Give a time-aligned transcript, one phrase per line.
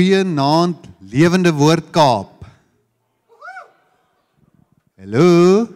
[0.00, 2.46] Goeienaand Lewende Woord Kaap.
[4.96, 5.68] Hallo.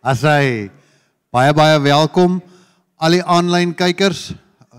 [0.00, 0.70] Asai.
[1.28, 2.38] Baie baie welkom
[2.96, 4.30] al die aanlyn kykers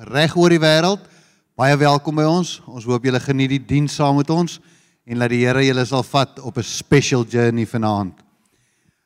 [0.10, 1.06] reg oor die wêreld.
[1.54, 2.58] Baie welkom by ons.
[2.66, 4.58] Ons hoop julle geniet die diens saam met ons
[5.06, 8.18] en laat die Here julle sal vat op 'n special journey vanaand.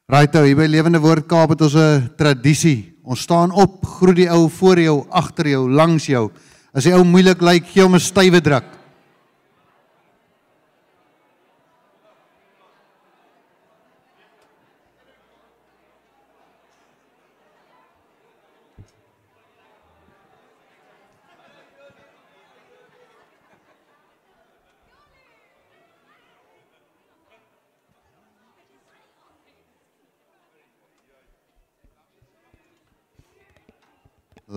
[0.08, 2.96] Raitou, hier by Lewende Woord Kaap het ons 'n tradisie.
[3.04, 6.32] Ons staan op, groet die ou voor jou, agter jou, langs jou.
[6.74, 8.81] As die ou moeilik lyk, gee hom 'n stywe druk.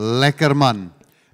[0.04, 0.88] Lekker man.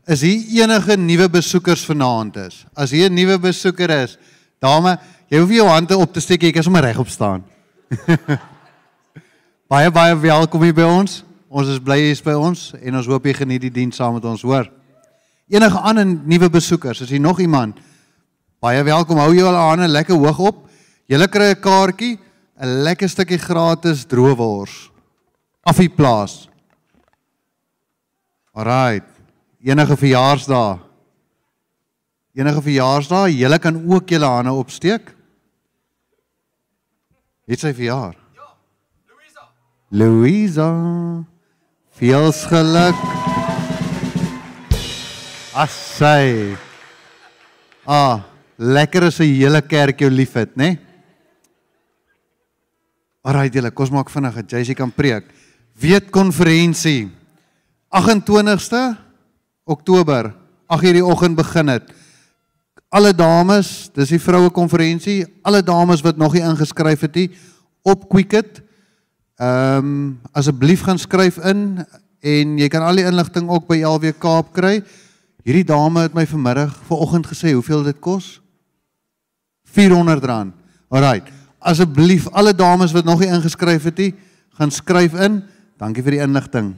[0.07, 2.65] Is hier enige nuwe besoekers vanaand is?
[2.75, 4.19] As hier 'n nuwe besoeker is,
[4.59, 7.45] dame, jy hoef jou hande op te steek, jy kan sommer regop staan.
[9.73, 11.25] baie baie welkom hier by ons.
[11.49, 14.25] Ons is bly jy's by ons en ons hoop jy geniet die diens saam met
[14.25, 14.71] ons, hoor.
[15.51, 17.79] Enige ander nuwe besoekers, is hier nog iemand?
[18.61, 19.19] Baie welkom.
[19.19, 20.69] Hou jou hande lekker hoog op.
[21.09, 22.19] Julle kry 'n kaartjie,
[22.61, 24.91] 'n lekker stukkie gratis droewors.
[25.63, 26.50] Afie plaas.
[28.53, 29.07] Alraight.
[29.63, 30.79] Enige verjaarsdae.
[32.35, 35.13] Enige verjaarsdae, julle kan ook julle hande opsteek.
[37.51, 38.15] Het sy verjaar?
[38.39, 38.49] Ja,
[39.11, 39.47] Louisa.
[39.91, 40.71] Louisa.
[41.99, 43.07] Veels geluk.
[45.55, 46.57] Assai.
[47.85, 48.23] Ah,
[48.57, 50.65] lekker as 'n hele kerk jou liefhet, né?
[50.65, 50.79] Nee?
[53.23, 55.25] Alraight julle, kos maak vinnig dat Jacy kan preek.
[55.75, 57.11] Weet konferensie
[57.91, 58.97] 28ste
[59.65, 60.35] Oktober
[60.67, 61.83] 8:00 die oggend begin dit.
[62.89, 67.31] Alle dames, dis die vroue konferensie, alle dames wat nog nie ingeskryf het nie
[67.83, 68.63] op Quicket.
[69.37, 71.87] Ehm um, asseblief gaan skryf in
[72.21, 74.83] en jy kan al die inligting ook by LW Kaap kry.
[75.43, 78.41] Hierdie dame het my vanmiddag vanoggend gesê hoeveel dit kos?
[79.67, 80.53] R400.
[80.89, 81.33] Alraight.
[81.59, 84.15] Asseblief alle dames wat nog nie ingeskryf het nie,
[84.55, 85.43] gaan skryf in.
[85.79, 86.75] Dankie vir die inligting.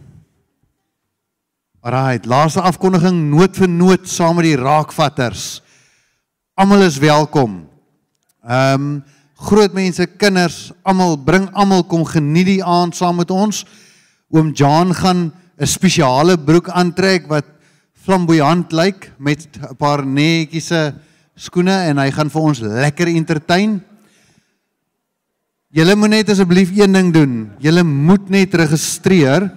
[1.83, 5.57] Alraait, laaste afkondiging noot vir noot saam met die raakvatters.
[6.55, 7.65] Almal is welkom.
[8.47, 8.93] Ehm um,
[9.43, 13.65] groot mense, kinders, almal bring almal kom geniet die aand saam met ons.
[14.31, 17.51] Oom Jan gaan 'n spesiale broek aantrek wat
[18.05, 20.95] flamboyant lyk met 'n paar netjiese
[21.35, 23.83] skoene en hy gaan vir ons lekker entertain.
[25.75, 27.51] Julle moet net asseblief een ding doen.
[27.59, 29.51] Julle moet net registreer.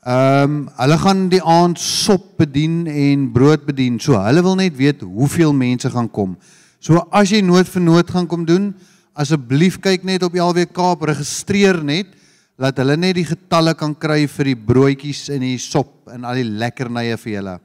[0.00, 3.98] Ehm um, hulle gaan die aand sop bedien en brood bedien.
[4.00, 6.38] So hulle wil net weet hoeveel mense gaan kom.
[6.80, 8.70] So as jy nood vir nood gaan kom doen,
[9.12, 12.16] asseblief kyk net op LW Kaap, registreer net
[12.56, 16.40] dat hulle net die getalle kan kry vir die broodjies en die sop en al
[16.40, 17.58] die lekkernye vir julle.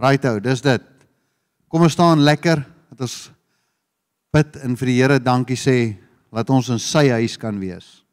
[0.00, 0.84] Righto, dis dit.
[1.72, 2.60] Kom ons staan lekker
[2.92, 3.18] dat ons
[4.36, 5.78] bid en vir die Here dankie sê
[6.28, 8.03] dat ons in sy huis kan wees.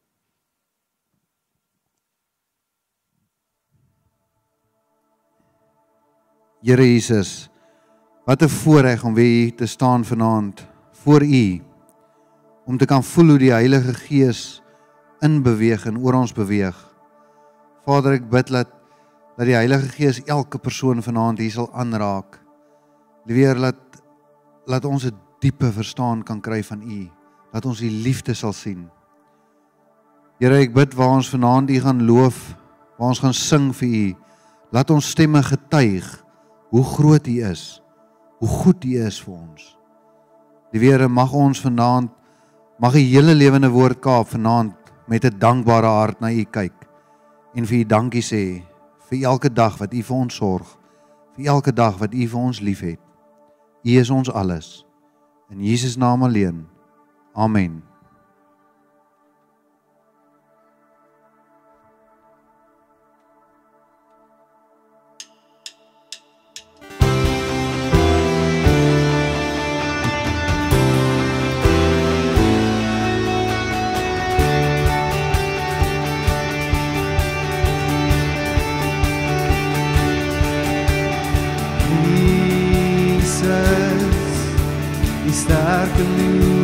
[6.62, 7.50] Here Jesus,
[8.25, 11.62] wat 'n voorreg om weer hier te staan vanaand voor U
[12.65, 14.62] om te kan voel hoe die Heilige Gees
[15.20, 16.77] in beweeg en oor ons beweeg.
[17.86, 18.70] Vader, ek bid dat
[19.38, 22.39] dat die Heilige Gees elke persoon vanaand hier sal aanraak.
[23.25, 24.03] Weer laat
[24.65, 27.10] laat ons 'n diepe verstaan kan kry van U,
[27.51, 28.89] dat ons U liefde sal sien.
[30.39, 32.56] Here, ek bid waar ons vanaand U gaan loof,
[32.98, 34.15] waar ons gaan sing vir U,
[34.72, 36.21] laat ons stemme getuig
[36.72, 37.82] hoe groot U is,
[38.40, 39.78] hoe goed U is vir ons.
[40.72, 42.12] Die Here mag ons vanaand
[42.82, 44.74] mag die hele lewende woord Kaap vanaand
[45.08, 46.74] met 'n dankbare hart na U kyk
[47.56, 48.63] en vir U dankie sê
[49.10, 50.68] vir elke dag wat U vir ons sorg,
[51.36, 53.00] vir elke dag wat U vir ons liefhet.
[53.84, 54.86] U is ons alles.
[55.50, 56.68] In Jesus naam alleen.
[57.36, 57.90] Amen.
[85.51, 86.61] besar keliru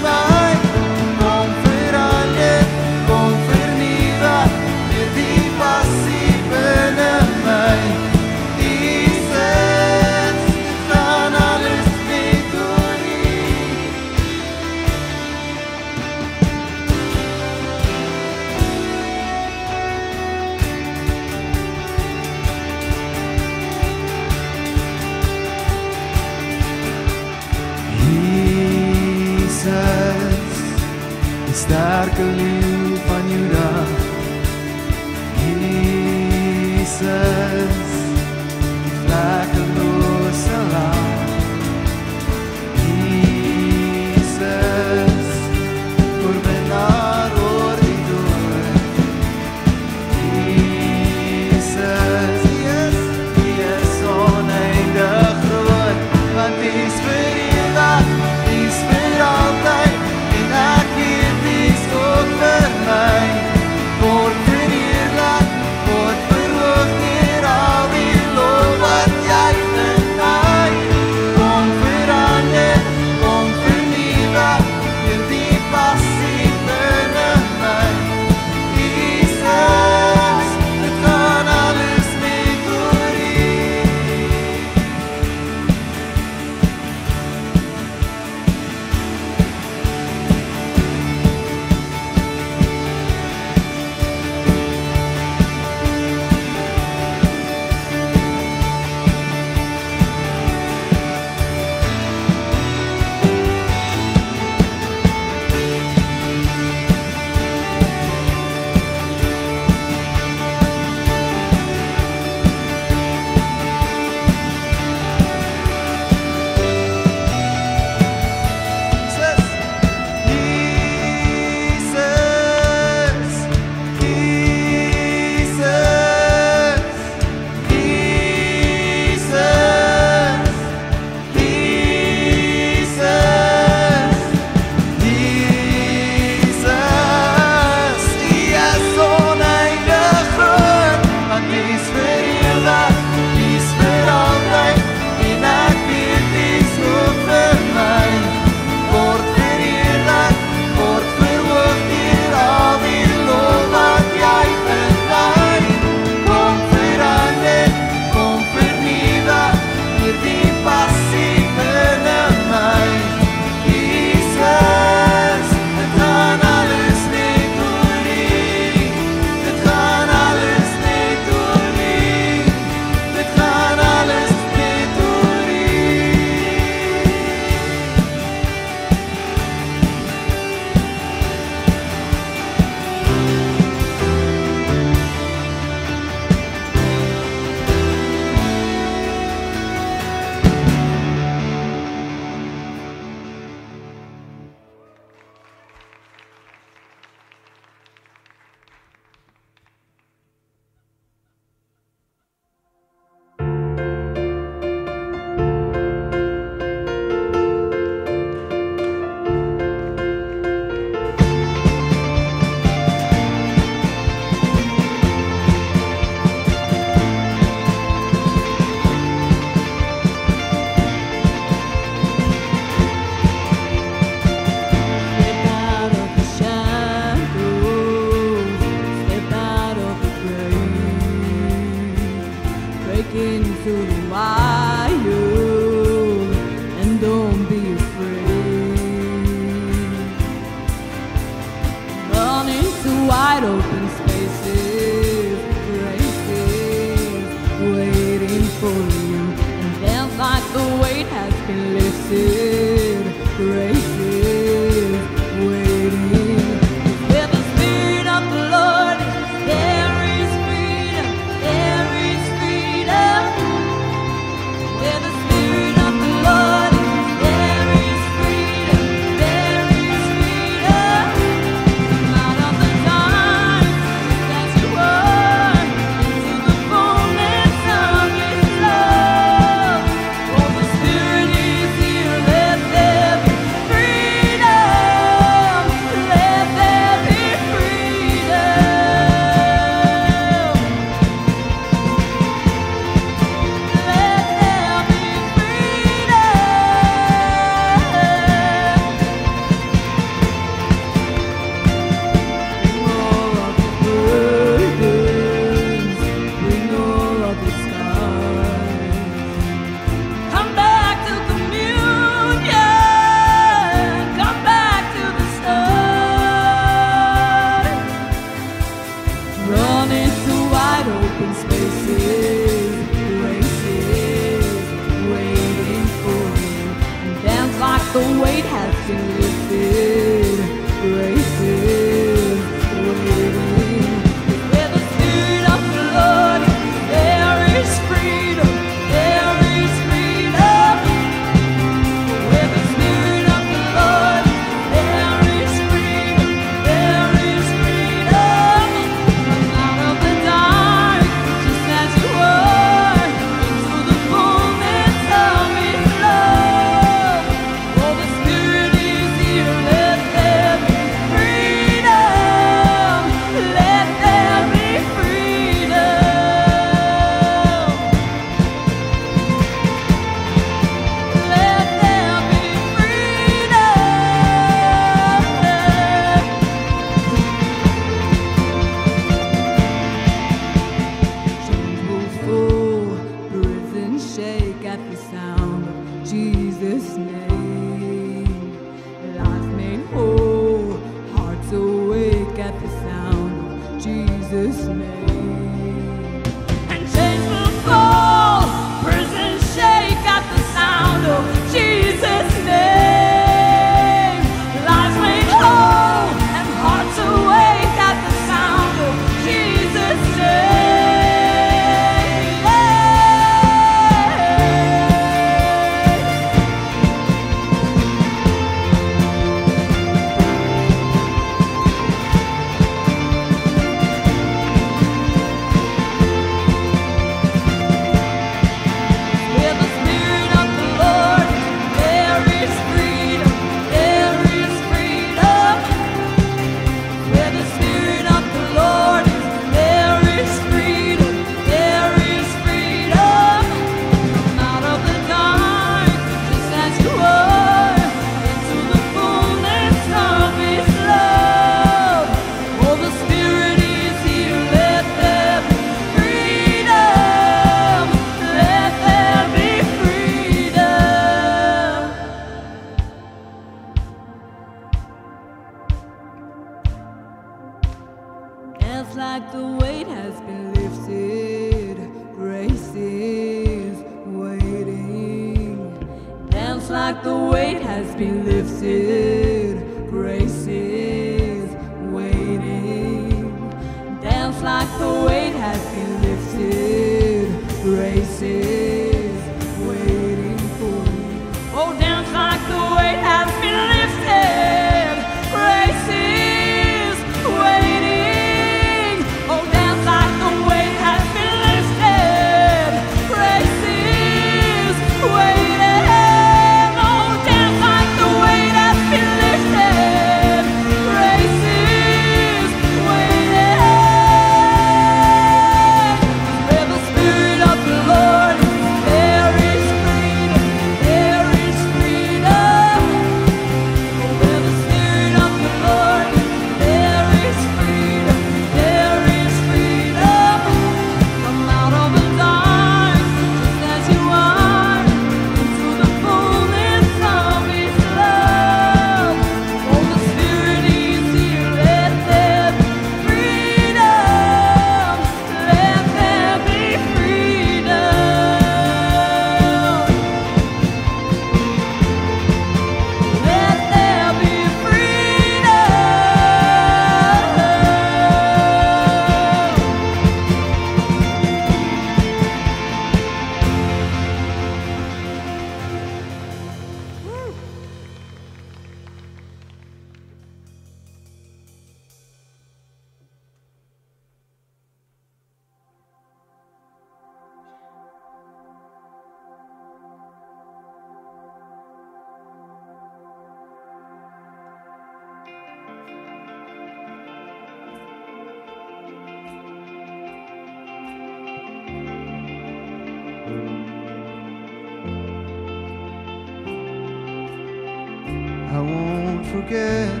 [599.44, 600.00] forget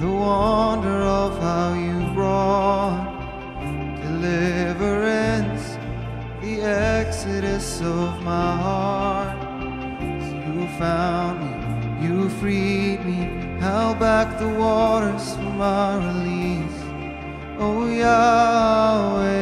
[0.00, 3.06] the wonder of how you brought
[4.02, 5.78] deliverance,
[6.40, 9.38] the exodus of my heart.
[10.00, 16.80] You found me, you freed me, held back the waters for my release.
[17.60, 19.38] Oh Yahweh,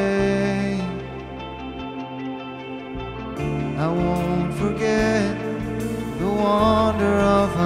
[3.78, 5.38] I won't forget
[6.18, 7.65] the wonder of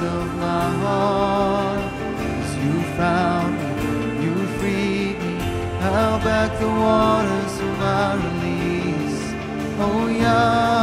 [0.00, 1.92] of my heart.
[2.62, 5.34] You found me, you freed me,
[5.80, 9.22] held back the waters of my release.
[9.80, 10.77] Oh, yeah.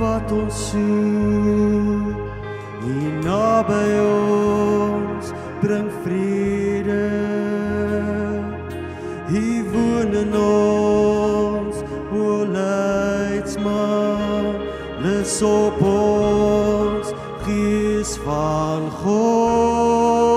[0.00, 2.16] wat ons soek.
[2.80, 5.26] Hier naby ons
[5.60, 7.04] bring vrede.
[9.28, 11.76] Hier woon in ons
[12.16, 14.44] o leidsman,
[15.04, 20.28] les op ons gees van God.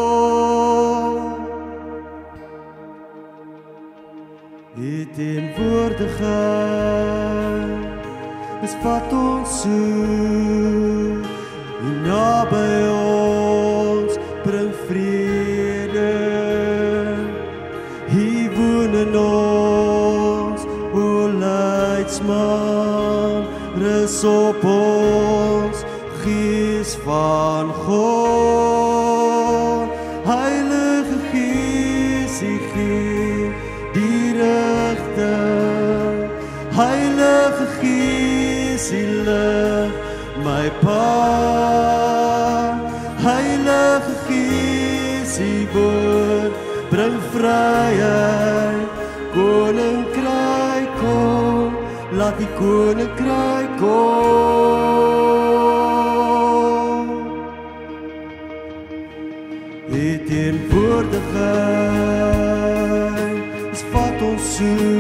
[4.75, 7.22] Dit in woordigheid
[8.63, 11.25] is wat ons soek.
[11.83, 16.13] U naby ons bring vrede.
[18.13, 20.63] Hier woon in ons,
[20.95, 23.43] o leidsman,
[23.83, 25.83] rus op ons,
[26.23, 28.12] gees van God.
[47.43, 48.87] vryheid
[49.35, 51.71] koninkryk kom
[52.17, 55.03] laat die koninkryk kom.
[59.91, 61.73] Dit in woorde vry
[63.71, 64.92] is wat ons soek.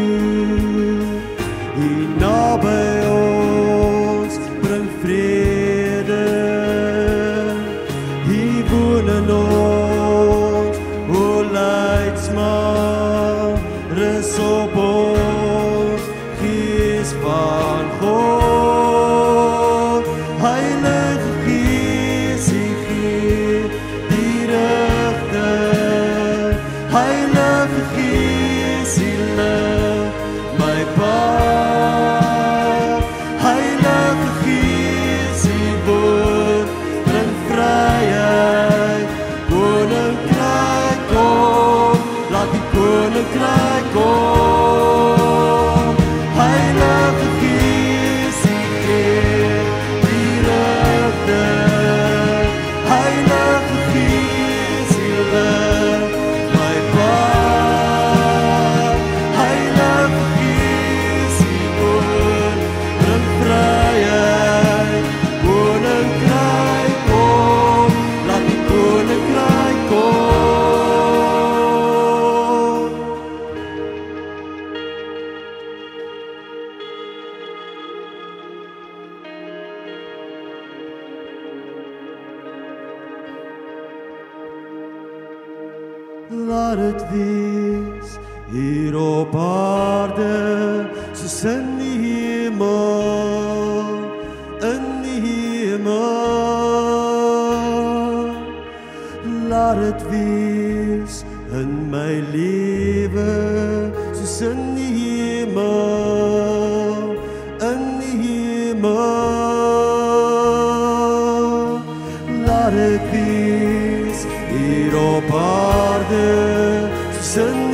[114.93, 116.89] bir opardı.
[117.21, 117.72] Sen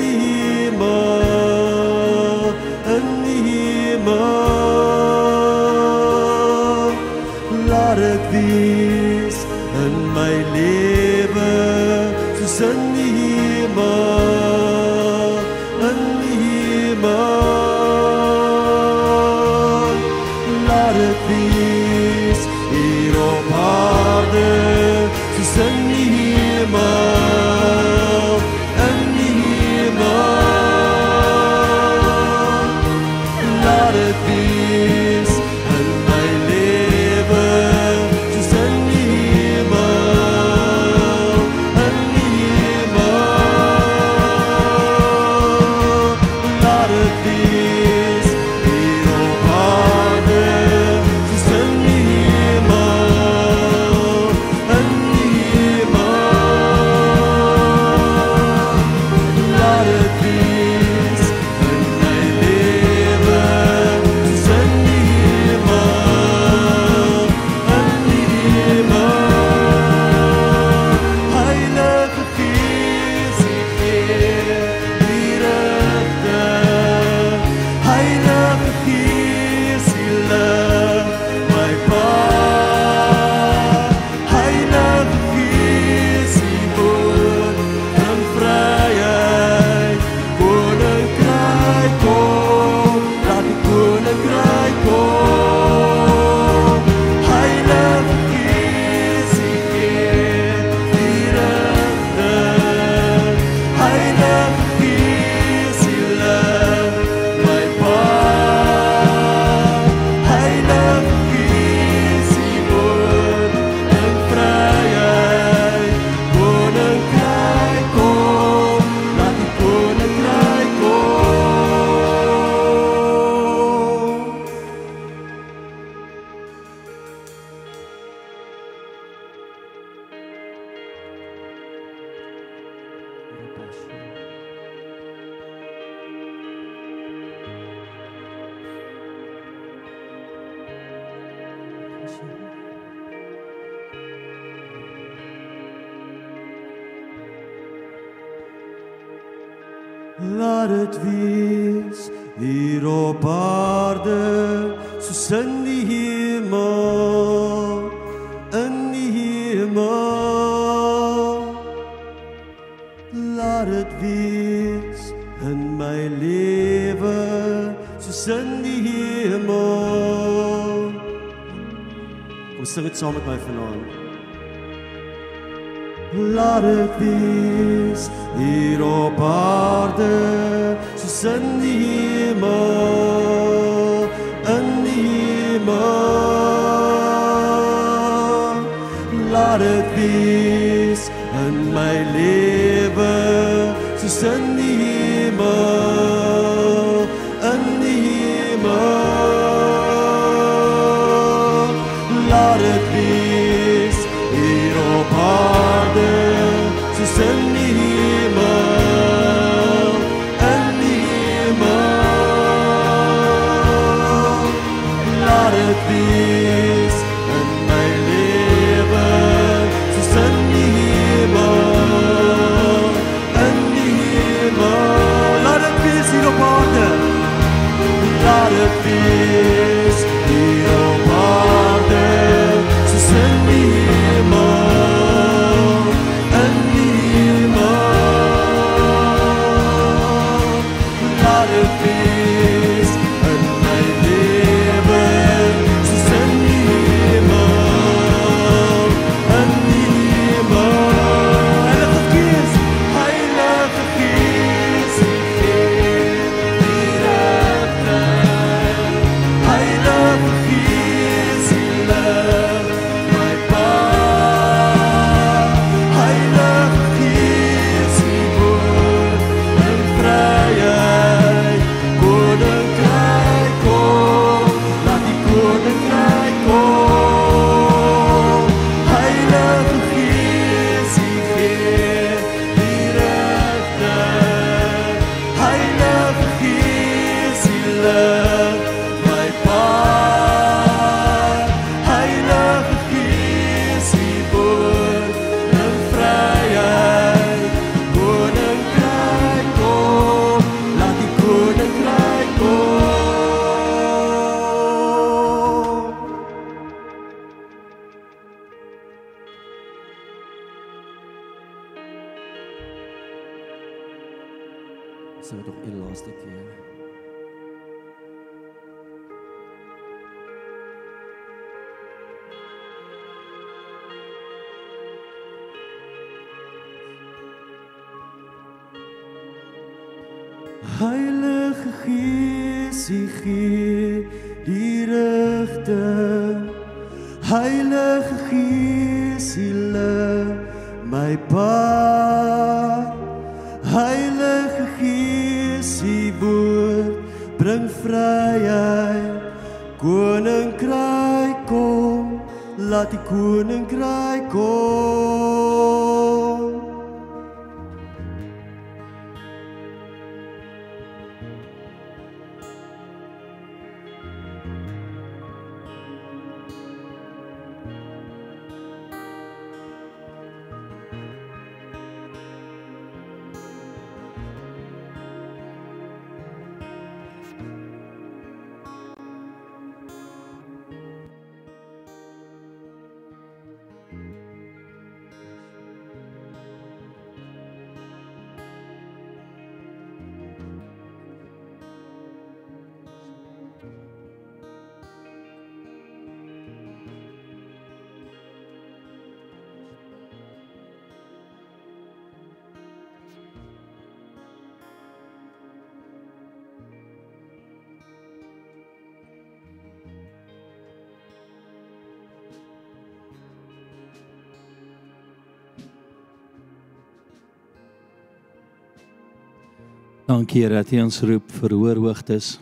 [420.10, 422.40] Dankie Here dat U ons roep vir hoër hoogtes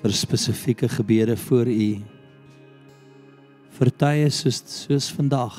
[0.00, 1.88] vir spesifieke gebede voor U.
[3.76, 5.58] Vir tye soos soos vandag.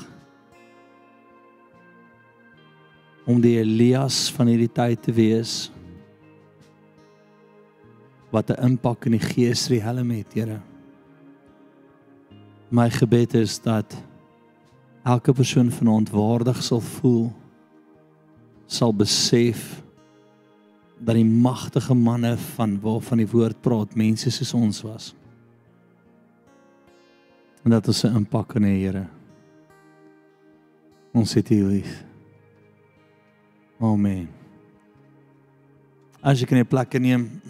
[3.30, 5.70] Om die Elias van hierdie tyd te wees
[8.34, 10.62] wat 'n impak in die gees riem het, Here.
[12.72, 13.94] My gebed is dat
[15.06, 17.30] elke persoon vanaand waardig sal voel
[18.66, 19.79] sal besef
[21.00, 25.14] dat die magtige manne van waarvan die woord praat, mense soos ons was.
[27.64, 29.08] En dat ons 'n impak kan hê, Here.
[31.14, 32.04] Ons het U lief.
[33.80, 34.30] Amen.
[36.22, 37.42] As jy kan 'n plek neem.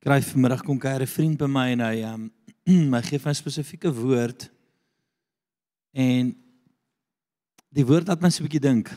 [0.00, 2.30] Kry vanmiddag kom kuier 'n vriend by my en hy um
[2.88, 4.50] my gee vir 'n spesifieke woord.
[5.92, 6.32] En
[7.68, 8.88] die woord laat my so 'n bietjie dink.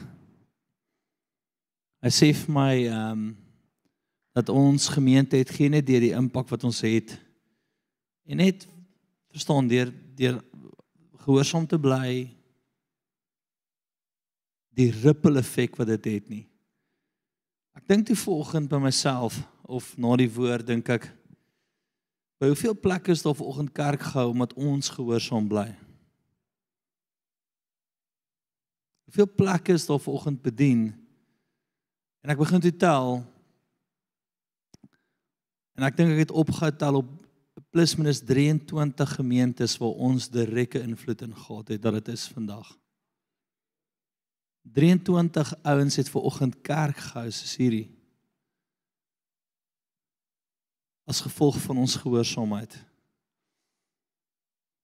[2.01, 3.35] Hy sê vir my um
[4.33, 7.19] dat ons gemeente het geen deur die impak wat ons het
[8.25, 8.67] en net
[9.29, 10.41] verstaan deur deur
[11.25, 12.31] gehoorsaam te bly
[14.73, 16.47] die ripple effek wat dit het nie.
[17.77, 21.07] Ek dink toe vanoggend by myself of na die woord dink ek
[22.41, 25.69] by hoeveel plekke is daar vanoggend kerk gehou omdat ons gehoorsaam bly?
[29.07, 30.89] Hoeveel plekke is daar vanoggend bedien?
[32.23, 33.21] En ek begin toe tel
[35.79, 37.11] en ek dink ek het opgetel op
[37.73, 42.67] plus minus 23 gemeentes waar ons direkte invloed in gehad het dat dit is vandag.
[44.73, 47.87] 23 ouens het ver oggend kerk gehou soos hierdie.
[51.05, 52.77] As gevolg van ons gehoorsaamheid.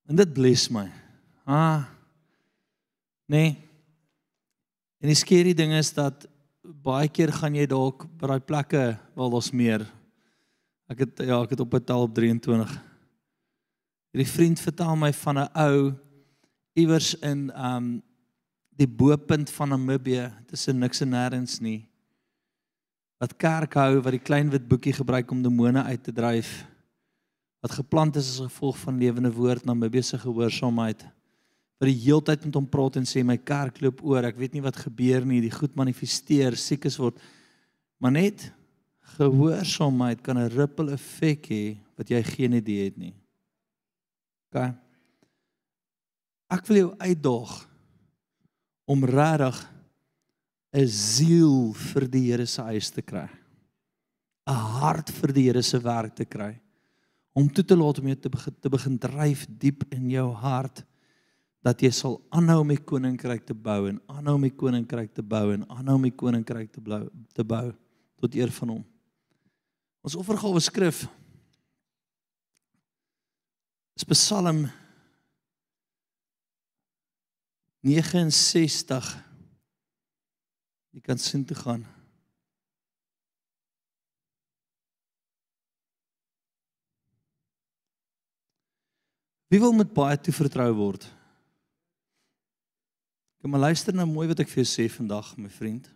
[0.09, 0.87] En dit bless my.
[1.45, 1.85] Ah.
[3.29, 3.55] Nee.
[4.99, 6.27] En die skerry ding is dat
[6.61, 8.83] baie keer gaan jy dalk by daai plekke
[9.15, 9.85] waar ons meer.
[10.89, 12.73] Ek het ja, ek het op 'n tel op 23.
[14.11, 15.93] Hierdie vriend vertel my van 'n ou
[16.73, 18.01] iewers in um
[18.79, 21.88] die boepunt van Namibië tussen niks en nêrens nie.
[23.19, 26.63] Wat kerk hou wat die klein wit boekie gebruik om demone uit te dryf.
[27.59, 31.03] Wat geplant is as gevolg van lewende woord Namibië se gehoorsaamheid.
[31.79, 34.23] Wat die heeltyd met hom praat en sê my kerk loop oor.
[34.23, 35.41] Ek weet nie wat gebeur nie.
[35.43, 37.19] Die goed manifesteer, siekes word.
[37.99, 38.47] Maar net
[39.17, 43.15] gehoorsaamheid kan 'n ripple effek hê wat jy geen idee het nie.
[44.47, 44.71] OK.
[46.49, 47.67] Ek wil jou uitdaag
[48.89, 49.59] om regtig
[50.73, 53.27] 'n siel vir die Here se huis te kry.
[54.47, 56.59] 'n Hart vir die Here se werk te kry.
[57.33, 60.83] Om toe te laat om jou te begin te begin dryf diep in jou hart
[61.63, 65.21] dat jy sal aanhou om die koninkryk te bou en aanhou om die koninkryk te
[65.21, 67.73] bou en aanhou om die koninkryk te bou te bou
[68.19, 68.83] tot eer van hom.
[70.03, 71.07] Ons offergawe skrif
[73.99, 74.69] is Psalm
[77.83, 79.28] 69
[80.95, 81.85] die kant sin toe gaan.
[89.49, 91.07] Wie wil met baie toevertrou word?
[93.41, 95.87] Kom maar luister nou mooi wat ek vir jou sê vandag, my vriend.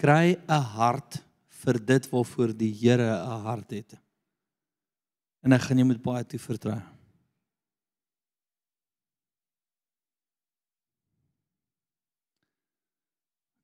[0.00, 1.22] Kry 'n hart
[1.62, 3.96] vir dit waarvoor die Here 'n hart het.
[5.42, 6.80] En hy gaan jou met baie toevertrou.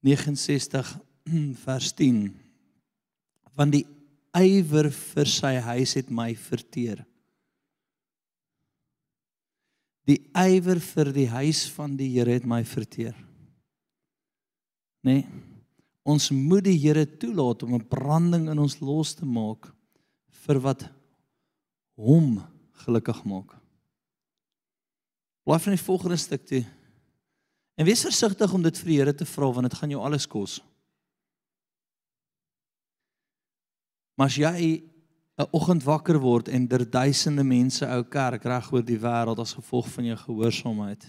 [0.06, 0.94] 69
[1.66, 2.24] vers 10
[3.56, 3.86] want die
[4.36, 7.00] ywer vir sy huis het my verteer.
[10.06, 13.16] Die ywer vir die huis van die Here het my verteer.
[15.06, 15.22] Nê?
[15.22, 15.44] Nee,
[16.06, 19.72] ons moet die Here toelaat om 'n branding in ons los te maak
[20.46, 20.84] vir wat
[21.96, 22.38] hom
[22.84, 23.56] gelukkig maak.
[25.42, 26.62] Blaai van die volgende stuk toe.
[27.76, 30.26] En wees versigtig om dit vir die Here te vra want dit gaan jou alles
[30.26, 30.58] kos.
[34.16, 34.82] Maar as jy
[35.36, 39.52] 'n oggend wakker word en der duisende mense ou kerk reg oor die wêreld as
[39.52, 41.04] gevolg van jou gehoorsaamheid.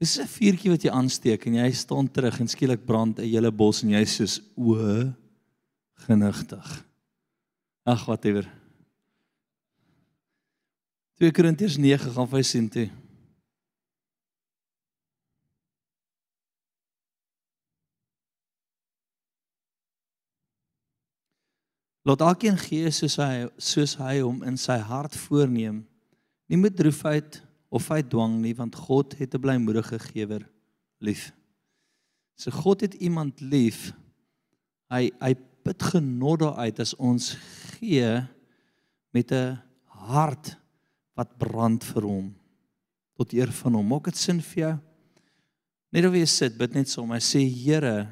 [0.00, 3.52] Dis 'n vuurtjie wat jy aansteek en jy staan terug en skielik brand 'n hele
[3.52, 5.12] bos en jy soos o
[6.06, 6.84] genigtig.
[7.84, 8.48] Ag whatever.
[11.18, 12.90] 2 Korintiërs 9 gaan vir sien toe.
[22.04, 25.80] Laat elkeen gee soos hy soos hy hom in sy hart voorneem.
[26.52, 27.40] Nie met droefheid
[27.72, 30.44] of uit dwang nie, want God het 'n blymoedige gewer
[31.00, 31.32] lief.
[32.36, 33.92] So God het iemand lief.
[34.90, 35.34] Hy hy
[35.64, 37.36] put genot daaruit as ons
[37.78, 38.28] gee
[39.12, 40.56] met 'n hart
[41.16, 42.34] wat brand vir hom
[43.16, 43.88] tot eer van hom.
[43.88, 44.78] Maak dit sin vir jou?
[45.92, 48.08] Net of jy sit, bid net so, my sê Here,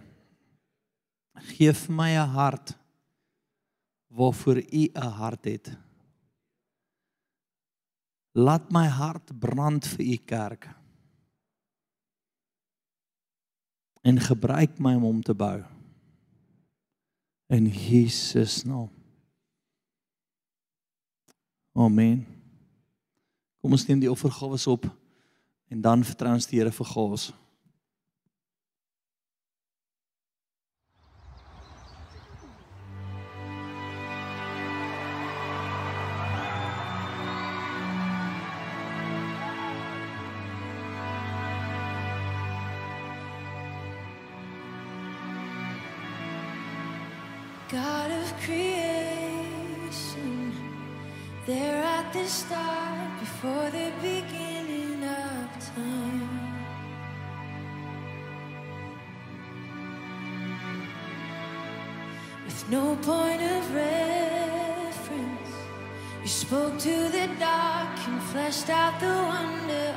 [1.58, 2.81] gee vir my 'n hart
[4.12, 5.76] waarvoor u 'n hart het.
[8.32, 10.68] Laat my hart brand vir u kerk.
[14.00, 15.62] En gebruik my om hom te bou.
[17.46, 18.90] In Jesus naam.
[21.72, 22.26] Amen.
[23.60, 24.84] Kom ons neem die offergawe op
[25.68, 27.41] en dan vertrou ons die Here vir gawe.
[47.72, 49.32] God of creation,
[51.46, 56.28] there at the start, before the beginning of time.
[62.44, 65.54] With no point of reference,
[66.20, 69.96] you spoke to the dark and fleshed out the wonder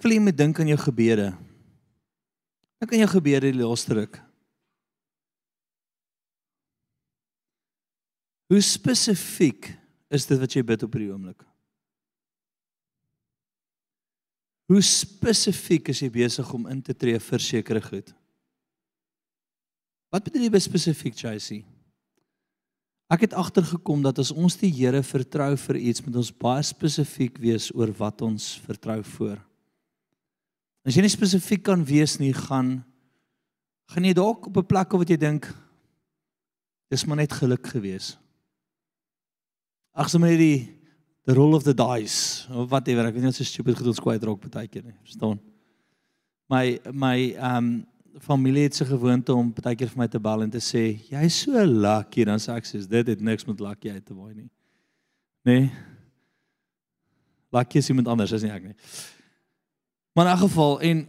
[0.00, 1.26] Ek wil hê jy moet dink aan jou gebede.
[2.80, 4.14] Dink aan jou gebede die laaste ruk.
[8.48, 9.68] Hoe spesifiek
[10.08, 11.44] is dit wat jy bid op hierdie oomblik?
[14.72, 18.08] Hoe spesifiek is jy besig om in te tree vir sekere goed?
[20.08, 21.60] Wat bedoel jy spesifiek, JC?
[23.12, 27.36] Ek het agtergekom dat as ons die Here vertrou vir iets, moet ons baie spesifiek
[27.44, 29.36] wees oor wat ons vertrou voor.
[30.86, 32.80] As jy nie spesifiek kan wees nie, gaan
[33.90, 35.48] gaan jy dalk op 'n plek wat jy dink
[36.90, 38.16] dis maar net geluk gewees.
[39.94, 40.76] Ag sommer net die
[41.26, 44.22] the roll of the dice of whatever, ek weet nie so stupid goed ons kwyt
[44.22, 45.40] raak baie keer nie, verstaan?
[46.48, 47.86] My my ehm um,
[48.18, 51.42] familie het se gewoonte om baie keer vir my te bel en te sê, "Jy's
[51.42, 54.50] so lucky," dan sê ek soos dit het niks met lucky uit te waai nie.
[55.44, 55.70] Nee.
[57.52, 58.74] Lucky is iemand anders, is nie ek nie.
[60.12, 61.08] Maar in 'n geval en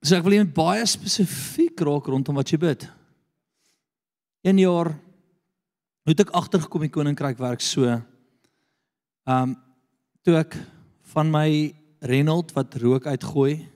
[0.00, 2.90] so ek wil net baie spesifiek raak rondom wat jy bid.
[4.42, 4.98] Een jaar
[6.04, 7.84] het ek agtergekom die koninkryk werk so.
[7.86, 8.02] Ehm
[9.26, 9.56] um,
[10.22, 10.56] toe ek
[11.14, 13.68] van my Renault wat rook uitgooi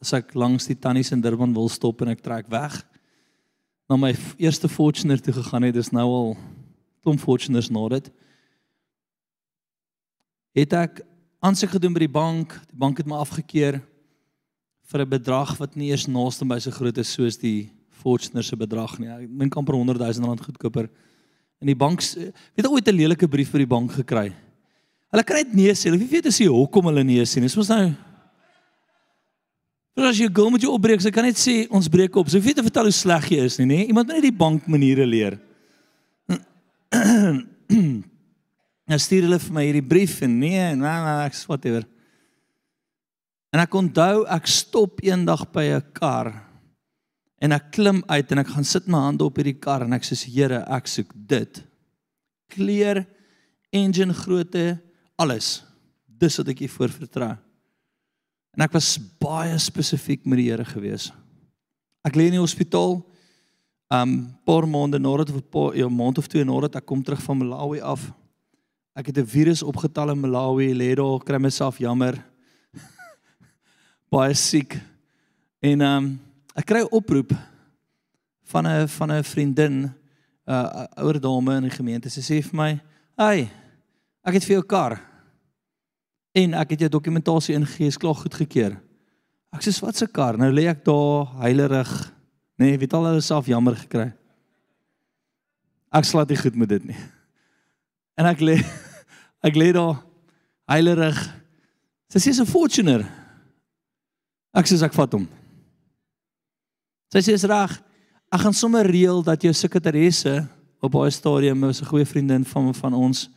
[0.00, 2.84] as ek langs die tannies in Durban wil stop en ek trek weg
[3.88, 6.34] na my eerste Fortuner toe gegaan het, dis nou al
[7.02, 8.10] klomp Fortuners na dit.
[10.60, 11.00] Het ek
[11.40, 13.80] aansoek gedoen by die bank, die bank het my afgekeur
[14.88, 18.56] vir 'n bedrag wat nie eers naaste by so groot is soos die Fortuner se
[18.56, 19.08] bedrag nie.
[19.08, 20.88] Ek dink amper 100 000 rand goedkoper.
[21.60, 24.32] En die bank weet jy ooit 'n lelike brief vir die bank gekry?
[25.10, 25.90] Hulle kry dit nee sê.
[25.90, 27.40] Hulle weet as jy hoekom hulle nee sê.
[27.40, 27.94] Dis mos nou
[29.98, 32.28] Maar as jy gou met jou opbreek, sy kan net sê ons breek op.
[32.30, 33.78] Hoef nie te vertel hoe sleg jy is nie, nê?
[33.88, 35.38] Iemand moet net die bank maniere leer.
[38.88, 41.82] Nou stuur hulle vir my hierdie brief en nee, nee, nee, ek sê whatever.
[43.54, 46.48] En ek onthou ek stop eendag by 'n kar
[47.40, 50.02] en ek klim uit en ek gaan sit my hande op hierdie kar en ek
[50.02, 51.64] sê Here, ek soek dit.
[52.50, 53.06] Kleur,
[53.72, 54.80] engine grootte,
[55.16, 55.62] alles.
[56.06, 57.36] Dis wat ek hier voor vertrou.
[58.56, 61.12] En ek was baie spesifiek met die Here gewees.
[62.04, 63.02] Ek lê in die hospitaal
[63.90, 67.38] um paar maande nadat of 'n ja, maand of twee nadat ek kom terug van
[67.38, 68.12] Malawi af.
[68.94, 72.22] Ek het 'n virus opgetel in Malawi, lê daar, kry myself jammer.
[74.12, 74.78] Baie siek.
[75.64, 76.08] En um
[76.58, 77.32] ek kry 'n oproep
[78.50, 79.94] van 'n van 'n vriendin, 'n
[80.46, 82.10] uh, ouer dame in die gemeente.
[82.10, 82.80] Sy sê vir my:
[83.16, 83.50] "Hey,
[84.24, 85.00] ek het vir jou kar
[86.32, 88.80] en ek het jou dokumentasie ingegee, is klaar goedgekeur."
[89.52, 92.12] Ek sê: "Wat se kar?" Nou lê ek daar heilerig,
[92.58, 94.12] nê, nee, weet al hulle self jammer gekry.
[95.92, 96.96] Ek slaat nie goed met dit nie.
[98.16, 98.64] En ek lê
[99.48, 100.02] ek lê daar
[100.66, 101.18] heilerig.
[102.08, 103.17] Sy sê: "Dis 'n Fortuner."
[104.58, 105.28] Ek sê: "Ek vat hom."
[107.12, 107.78] Sy sê: "Is reg.
[108.32, 110.48] Ek gaan sommer reël dat jou sekretaresse
[110.82, 113.30] op baie stadium is 'n goeie vriendin van van ons.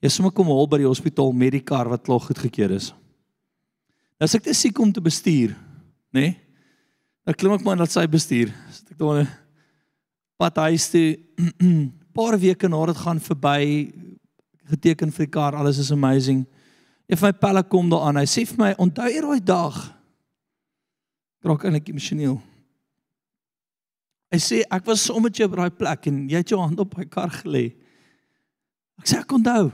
[0.00, 2.92] Jy sommer kom haal by die hospitaal met die kar wat klaar goedgekeur is."
[4.20, 5.56] Nou as ek te siek om te bestuur,
[6.12, 6.20] nê?
[6.20, 6.36] Nee,
[7.24, 8.52] dan klim ek maar dat sy bestuur.
[8.70, 9.28] Sit ek daar 'n
[10.38, 11.18] pad huis toe.
[12.14, 13.92] paar weke na dit gaan verby
[14.70, 16.46] geteken vir die kar, alles is amazing.
[17.10, 18.16] Van my pelle kom daar aan.
[18.16, 19.99] Hy sê vir my, "Onthou jy daai dag?"
[21.42, 22.40] Raak eintlik emosioneel.
[24.30, 26.78] Hy sê, "Ek was saam met jou op daai plek en jy het jou hand
[26.78, 27.74] op my kar gelê."
[28.98, 29.72] Ek sê, "Ek onthou."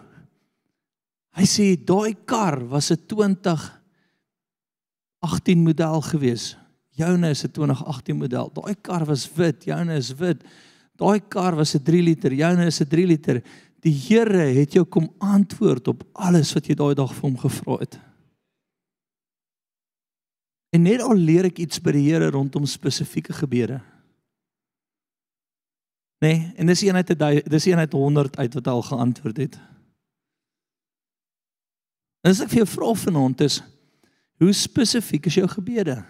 [1.35, 3.77] Hy sê, "Daai kar was 'n 20
[5.27, 6.57] 18 model gewees.
[6.91, 8.51] Joune is 'n 2018 model.
[8.53, 10.45] Daai kar was wit, joune is wit.
[10.97, 13.43] Daai kar was 'n 3 liter, joune is 'n 3 liter.
[13.81, 17.77] Die Here het jou kom antwoord op alles wat jy daai dag vir hom gevra
[17.79, 17.99] het.
[20.77, 23.79] En net al leer ek iets by die Here rondom spesifieke gebede.
[26.21, 29.57] Nee, en dis een uit 'n dis een uit 100 uit wat al geantwoord het.
[32.21, 33.63] En as ek vir jou vra vanaand is
[34.39, 36.05] hoe spesifiek is jou gebede?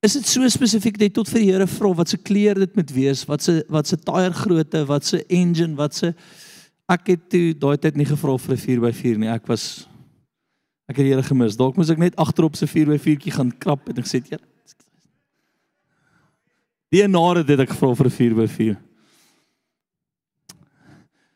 [0.00, 2.76] Is dit so spesifiek dat jy tot vir die Here vra wat se kleur dit
[2.76, 6.14] moet wees, wat se wat se tyre grootte, wat se engine, wat se
[6.88, 9.28] ek het toe daai tyd nie gevra vir 'n 4x4 nie.
[9.28, 9.88] Ek was
[10.86, 11.56] ek het die Here gemis.
[11.56, 14.42] Dalk moes ek net agterop se 4x4tjie gaan krap en gesê, "Here,
[16.94, 18.76] Die nare dit ek gevra vir 'n 4x4.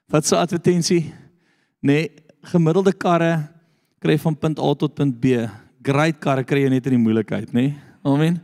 [0.09, 1.13] Wat so advertensie?
[1.83, 2.11] Nee,
[2.43, 3.49] gemiddelde karre
[4.01, 5.49] kry van punt A tot punt B.
[5.83, 7.53] Great karre kry jy net in die moeilikheid, nê?
[7.53, 7.77] Nee?
[8.05, 8.41] Amen.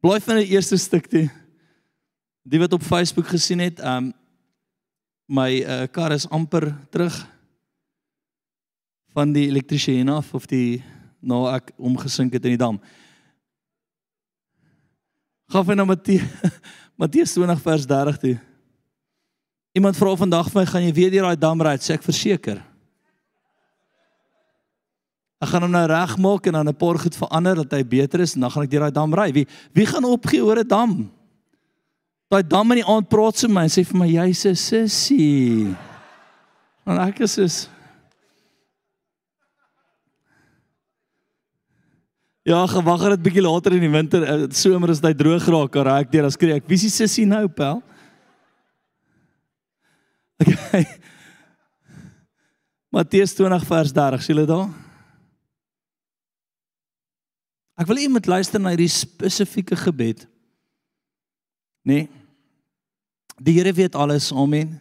[0.00, 1.28] Bly van die eerste stuk toe.
[2.42, 4.12] Die wat op Facebook gesien het, um
[5.32, 7.14] my uh, kar is amper terug
[9.16, 10.82] van die elektriesien af of die
[11.20, 12.76] nou ek omgesink het in die dam.
[15.52, 16.26] Gaan vir na Matteus
[17.00, 18.34] Matteus 20 vers 30 toe.
[19.72, 21.72] Iemand vra vandag vir my, gaan jy weer deur daai dam ry?
[21.80, 22.60] Sê ek verseker.
[25.42, 28.36] Ek gaan hom nou regmaak en dan 'n paar goed verander dat hy beter is
[28.36, 29.32] en dan gaan ek deur daai dam ry.
[29.32, 30.92] Wie wie gaan opgee oor 'n dam?
[32.32, 35.76] Daai dam in die aand praat so my en sê vir my jy's 'n sussie.
[36.86, 37.68] En ek is is
[42.42, 45.72] Ja, gewag het dit bietjie later in die winter, eh, somer as dit droog raak,
[45.72, 47.82] dan raak ek deur, dan skree ek, "Wie is die sussie nou, pel?"
[50.42, 50.86] Okay.
[52.90, 54.68] Matteus 20 vers 30, sien julle daar?
[57.78, 60.26] Ek wil iemand luister na hierdie spesifieke gebed.
[61.84, 62.08] Nee.
[63.40, 64.80] Die Here weet alles, amen.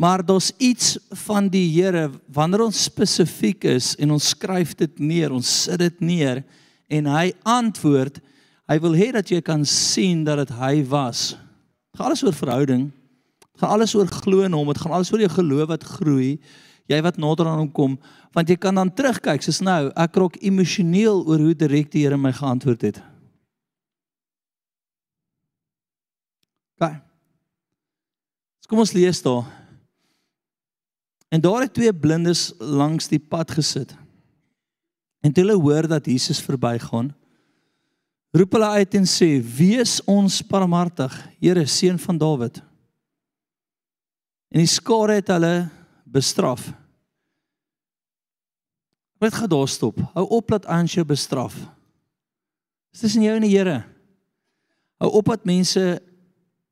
[0.00, 5.32] Maar daar's iets van die Here wanneer ons spesifiek is en ons skryf dit neer,
[5.32, 6.40] ons sit dit neer
[6.88, 8.16] en hy antwoord,
[8.70, 11.34] hy wil hê dat jy kan sien dat dit hy was.
[11.92, 12.88] Dit gaan alles oor verhouding.
[13.44, 16.32] Dit gaan alles oor glo in hom, dit gaan alles oor jou geloof wat groei.
[16.88, 18.00] Jy wat nader aan hom kom,
[18.34, 22.16] want jy kan dan terugkyk soos nou, ek raak emosioneel oor hoe direk die Here
[22.16, 23.04] my geantwoord het.
[26.80, 26.96] OK.
[28.60, 29.44] So kom ons lees daar.
[31.30, 33.92] En daar het twee blindes langs die pad gesit.
[35.20, 37.12] En toe hulle hoor dat Jesus verbygaan,
[38.32, 42.62] roep hulle uit en sê: "Wees ons barmhartig, Here, seun van Dawid."
[44.50, 45.68] En die skare het hulle
[46.04, 46.72] bestraf.
[49.18, 50.00] Wat gaan daar stop?
[50.14, 51.54] Hou op dat ons jou bestraf.
[52.90, 53.84] Dis tussen jou en die Here.
[54.98, 56.00] Hou op dat mense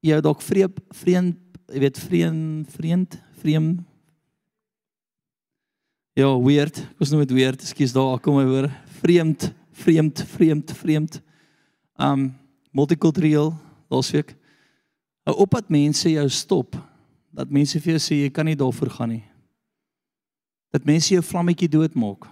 [0.08, 1.38] jou dalk vreemd vreemd,
[1.68, 3.86] jy weet vreemd vreemd vreemd
[6.18, 6.80] Ja, weird.
[6.82, 7.62] Ek was met weird.
[7.62, 8.66] Ekskuus daar, kom my hoor.
[8.98, 9.52] Vreemd,
[9.84, 11.20] vreemd, vreemd, vreemd.
[11.94, 12.32] Um
[12.74, 13.52] multicultural,
[13.90, 14.32] losweek.
[15.26, 16.74] Hou op dat mense jou stop.
[17.30, 19.22] Dat mense vir jou sê jy kan nie daarvoor gaan nie.
[20.74, 22.26] Dat mense jou vlammetjie doodmaak.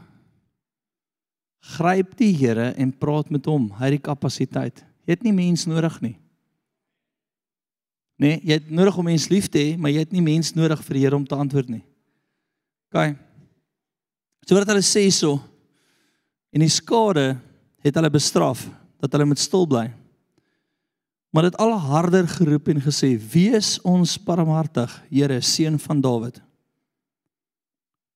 [1.79, 3.71] Gryp die Here en praat met hom.
[3.79, 4.83] Hy het die kapasiteit.
[5.07, 6.17] Jy het nie mens nodig nie.
[8.17, 10.81] Nee, jy het nodig om mens lief te hê, maar jy het nie mens nodig
[10.87, 11.83] vir die Here om te antwoord nie.
[12.89, 13.13] OK.
[14.47, 15.37] So wat hulle sê so
[16.55, 17.35] en die skade
[17.85, 18.63] het hulle bestraf
[19.03, 19.91] dat hulle moet stil bly.
[21.35, 26.41] Maar dit al harder geroep en gesê: "Wees ons barmhartig, Here, seun van Dawid."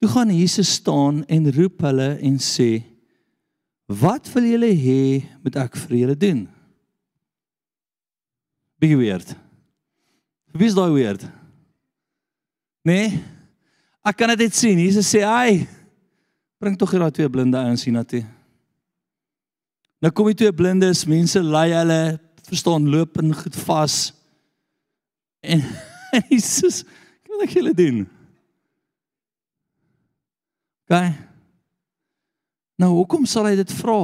[0.00, 2.82] Toe gaan Jesus staan en roep hulle en sê:
[3.86, 6.48] "Wat wil julle hê moet ek vir julle doen?"
[8.78, 9.36] Big weird.
[10.52, 11.26] Wie is daai weird?
[12.82, 13.20] Nee.
[14.02, 14.78] Ek kan dit sien.
[14.78, 15.68] Jesus sê: "Ai,
[16.60, 18.20] Bring tog hier daai twee blinde ouens hier na toe.
[20.04, 22.18] Nou kom die twee blindes, mense lei hulle,
[22.50, 23.96] verstaan, loop en goed vas.
[25.40, 25.64] En
[26.32, 26.82] Jesus,
[27.28, 28.02] wat ek julle doen?
[30.90, 31.16] Gaan.
[32.80, 34.00] Nou, hoekom sal hy dit vra?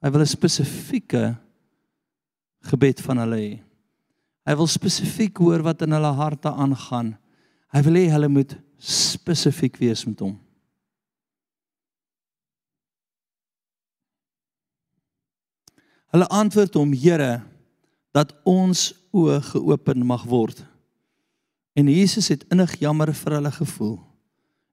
[0.00, 1.24] Hy wil 'n spesifieke
[2.70, 3.52] gebed van hulle hê.
[4.48, 7.14] Hy wil spesifiek hoor wat in hulle harte aangaan.
[7.70, 10.38] Hy wil hê hulle moet spesifiek wees met hom.
[16.10, 17.42] Hulle antwoord hom: Here,
[18.10, 20.64] dat ons oë geopen mag word.
[21.78, 23.98] En Jesus het innig jammer vir hulle gevoel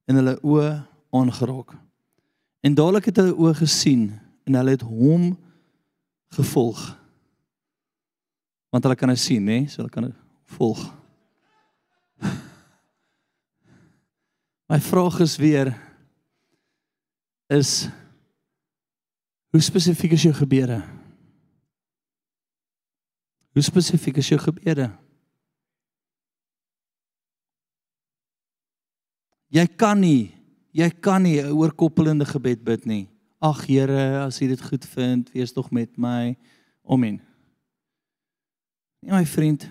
[0.10, 0.72] en hulle oë
[1.14, 1.76] aangeraak.
[2.66, 4.10] En dadelik het hulle oë gesien
[4.48, 5.36] en hulle het hom
[6.34, 6.97] gevolg.
[8.70, 9.66] Want hulle kan hy sien, né?
[9.72, 10.12] So hulle kan
[10.58, 10.82] volg.
[14.68, 15.72] My vraag is weer
[17.48, 17.88] is
[19.56, 20.82] hoe spesifiek is jou gebede?
[23.56, 24.90] Hoe spesifiek is jou gebede?
[29.48, 30.36] Jy kan nie,
[30.76, 33.08] jy kan nie 'n oorkoppelende gebed bid nie.
[33.40, 36.36] Ag Here, as U dit goed vind, wees tog met my.
[36.84, 37.27] Amen.
[39.00, 39.68] Nee my vriend.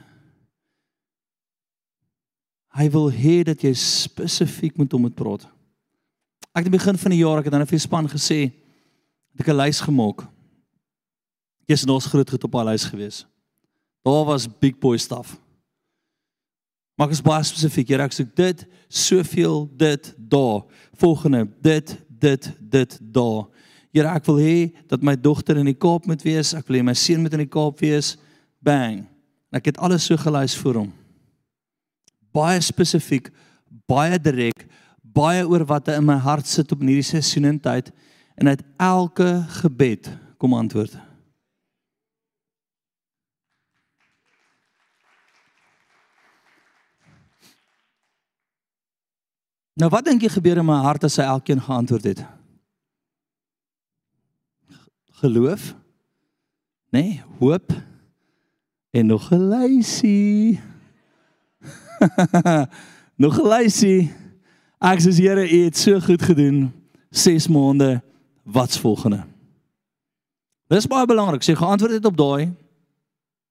[2.76, 5.46] Hy wil hê dat jy spesifiek met hom moet praat.
[6.56, 8.52] Ek het begin van die jaar, ek het vir die span gesê,
[9.32, 10.26] het ek 'n lys gemaak.
[11.66, 13.26] Jy's nou groot goed op daai lys gewees.
[14.04, 15.36] Daar was big boy stuff.
[16.96, 17.88] Maar ek is baie spesifiek.
[17.88, 20.62] Here, ek soek dit, soveel dit daar.
[20.94, 23.48] Volgende, dit, dit, dit daar.
[23.92, 26.54] Here, ek wil hê dat my dogter in die Kaap moet wees.
[26.54, 28.16] Ek wil hê my seun moet in die Kaap wees.
[28.60, 29.15] Bang.
[29.56, 30.90] Ek het alles so gelys vir hom.
[32.36, 33.30] Baie spesifiek,
[33.88, 34.66] baie direk,
[35.00, 37.88] baie oor wat in my hart sit op in hierdie seisoen en tyd
[38.36, 39.30] en uit elke
[39.62, 40.98] gebed kom antwoord.
[49.76, 52.22] Nou wat dink jy gebeur in my hart as hy elkeen geantwoord het?
[55.20, 55.72] Geloof?
[56.92, 57.72] Nee, hoop
[58.96, 60.60] en nog 'n lysie.
[63.22, 64.12] nog 'n lysie.
[64.78, 66.72] Ek sê Here, U het so goed gedoen.
[67.10, 68.02] 6 maande.
[68.42, 69.24] Wat's volgende?
[70.66, 71.40] Dis baie belangrik.
[71.40, 72.52] As jy geantwoord het op daai,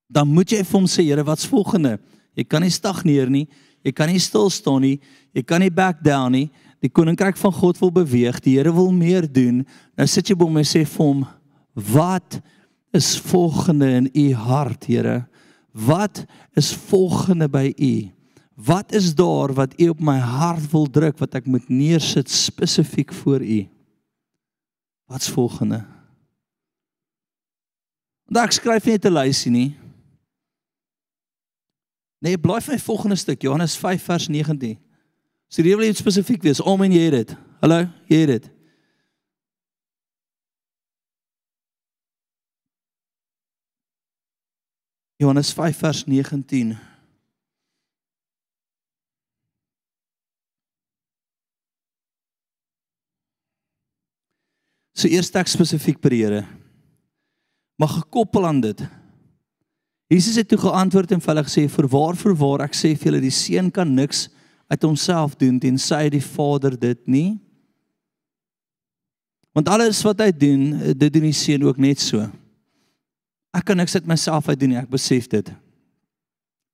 [0.07, 1.99] dan moet jy vir hom sê, Here, wat's volgende?
[2.33, 3.47] Jy kan nie stagneer nie.
[3.81, 4.99] Jy kan nie stil staan nie.
[5.31, 6.51] Jy kan nie back down nie.
[6.79, 8.39] Die koninkryk van God wil beweeg.
[8.39, 9.65] Die Here wil meer doen.
[9.95, 11.27] Nou sit jy by hom en sê vir hom,
[11.73, 12.41] "Wat
[12.93, 15.27] is volgende in u hart, Here?
[15.75, 18.11] Wat is volgende by u?
[18.55, 23.11] Wat is daar wat u op my hart wil druk wat ek moet neersit spesifiek
[23.13, 23.59] vir u?
[25.11, 25.83] Wat's volgende?"
[28.25, 29.77] Want ek skryf net 'n lysie nie.
[32.19, 34.79] Nee, bly vir my volgende stuk, Johannes 5 vers 19.
[35.47, 37.37] So jy wil iets spesifiek wees, om en jy het dit.
[37.59, 38.54] Hallo, jy het dit.
[45.17, 46.75] Johannes 5 vers 19.
[54.95, 56.45] So eers ek spesifiek by die Here.
[57.79, 58.85] Maar gekoppel aan dit.
[60.11, 63.33] Jesus het toe geantwoord en vir hulle gesê: "Voorwaar, voorwaar, ek sê vir julle, die
[63.33, 64.29] seun kan niks
[64.67, 67.37] uit homself doen tensy die Vader dit nie.
[69.55, 72.25] Want alles wat hy doen, dit doen die seun ook net so.
[73.55, 75.51] Ek kan niks uit myself uit doen nie, ek besef dit.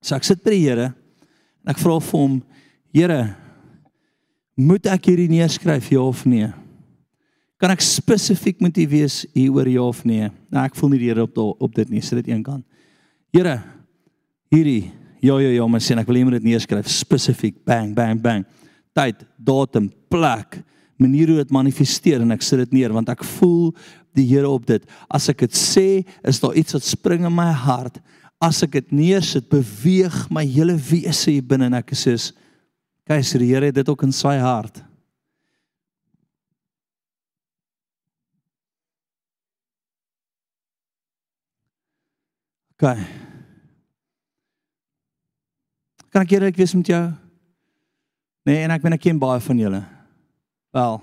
[0.02, 0.90] So ek sit by die Here
[1.62, 2.40] en ek vra vir hom:
[2.94, 3.36] "Here,
[4.58, 6.50] moet ek hierdie neerskryf ja of nee?"
[7.62, 10.32] Kan ek spesifiek met u wees hieroor ja of nee?
[10.50, 12.66] Nou ek voel nie die Here op op dit nie, sit dit een kant.
[13.32, 13.60] Here,
[14.50, 17.94] hierdie ja ja ja, my sien ek wil hê jy moet dit neerskryf spesifiek bang
[17.94, 18.46] bang bang.
[18.98, 20.58] Tyd, datum, plek,
[20.98, 23.70] manier hoe dit manifesteer en ek sit dit neer want ek voel
[24.18, 24.86] die Here op dit.
[25.10, 25.88] As ek dit sê,
[26.28, 28.00] is daar iets wat spring in my hart.
[28.42, 32.16] As ek dit neersit, beweeg my hele wese hier binne en ek sê,
[33.06, 34.84] "Keiser, die Here het dit ook in sy hart."
[42.82, 42.98] OK.
[46.10, 47.14] Kan ek eerlik wees met jou?
[48.44, 49.82] Nee, en ek ben ek ken baie van julle.
[50.74, 51.02] Wel.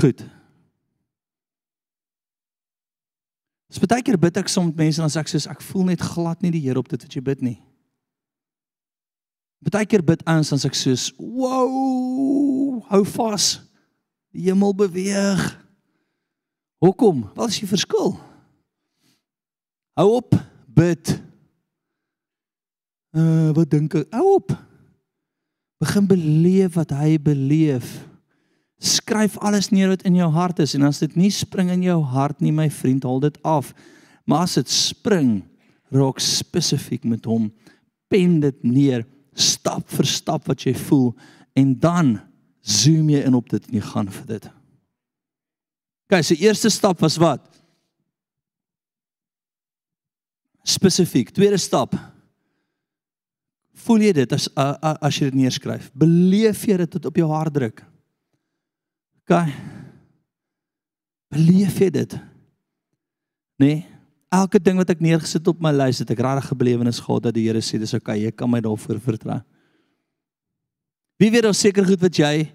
[0.00, 0.24] Goed.
[3.74, 5.88] Dis baie keer bid ek soms met mense en dan sê ek soos ek voel
[5.88, 7.56] net glad nie die Here op dit wat jy bid nie.
[9.66, 13.58] Baie keer bid ons dan sê ek soos, "Wow, hou vas.
[14.30, 15.58] Die hemel beweeg."
[16.78, 17.24] Hoekom?
[17.34, 18.14] Wat is die verskil?
[19.98, 20.36] Hou op
[20.68, 21.20] bid.
[23.10, 24.06] Uh wat dink ek?
[24.14, 24.54] Hou op.
[25.82, 28.06] Begin beleef wat hy beleef.
[28.84, 32.02] Skryf alles neer wat in jou hart is en as dit nie spring in jou
[32.12, 33.72] hart nie, my vriend, haal dit af.
[34.28, 35.38] Maar as dit spring,
[35.94, 37.48] raak spesifiek met hom.
[38.12, 41.14] Pen dit neer, stap vir stap wat jy voel
[41.56, 42.18] en dan
[42.60, 44.50] zoom jy in op dit en jy gaan vir dit.
[46.04, 47.44] OK, so eerste stap was wat?
[50.64, 51.32] Spesifiek.
[51.32, 51.96] Tweede stap.
[53.84, 55.90] Voel jy dit as as jy dit neerskryf?
[55.96, 57.82] Beleef jy dit tot op jou hart druk?
[59.24, 59.48] OK.
[61.32, 62.16] Beleef jy dit?
[63.58, 63.82] Nee.
[64.34, 67.46] Elke ding wat ek neergesit op my lys het ek regtig belewenis gehad dat die
[67.46, 69.40] Here sê dis okay, jy kan my daarvoor vertrou.
[71.18, 72.50] Wie weet of seker goed wat jy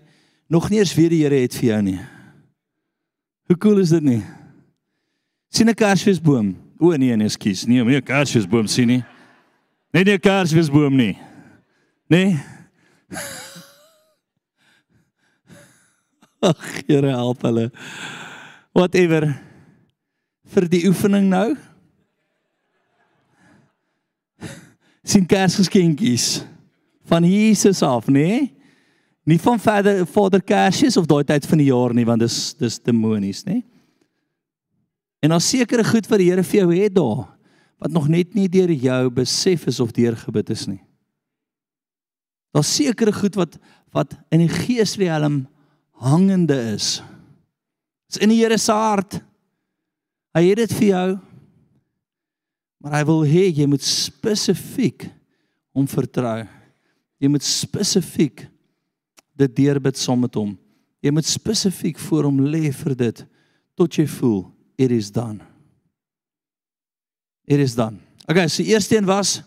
[0.52, 2.00] nog nie eens weet die Here het vir jou nie.
[3.50, 4.22] Hoe cool is dit nie?
[5.50, 6.56] sien 'n kersfeesboom.
[6.80, 7.66] O nee, nee, ekskuus.
[7.66, 9.04] Nee, nie 'n kersfeesboom sien nie.
[9.92, 11.18] Nee, nie 'n kersfeesboom nie.
[12.08, 12.38] Nee.
[16.40, 17.70] Ag, Here help hulle.
[18.76, 19.28] Whatever.
[20.50, 21.56] Vir die oefening nou.
[25.10, 26.44] sien kersgeskenkies
[27.10, 28.14] van Jesus af, nê?
[28.14, 28.42] Nee?
[29.30, 32.78] Nie van verder Vader Kersfees of daai tyd van die jaar nie, want dis dis
[32.82, 33.60] demonies, nê?
[33.60, 33.66] Nee?
[35.26, 37.28] En daar sekerre goed wat die Here vir jou het daar.
[37.80, 40.82] wat nog net nie deur jou besef is of deurgebid is nie.
[42.52, 43.56] Daar's sekere goed wat
[43.96, 45.48] wat in die geesriem
[46.00, 47.00] hangende is.
[48.10, 49.20] Dis in die Here se hart.
[50.36, 51.10] Hy het dit vir jou.
[52.80, 55.10] Maar hy wil hê jy moet spesifiek
[55.76, 56.46] hom vertrou.
[57.20, 58.46] Jy moet spesifiek
[59.40, 60.56] dit deurbid saam met hom.
[61.04, 63.24] Jy moet spesifiek voor hom lê vir dit
[63.80, 64.44] tot jy voel
[64.80, 65.44] it is done.
[67.48, 68.00] It is done.
[68.30, 69.40] Okay, so eerste een was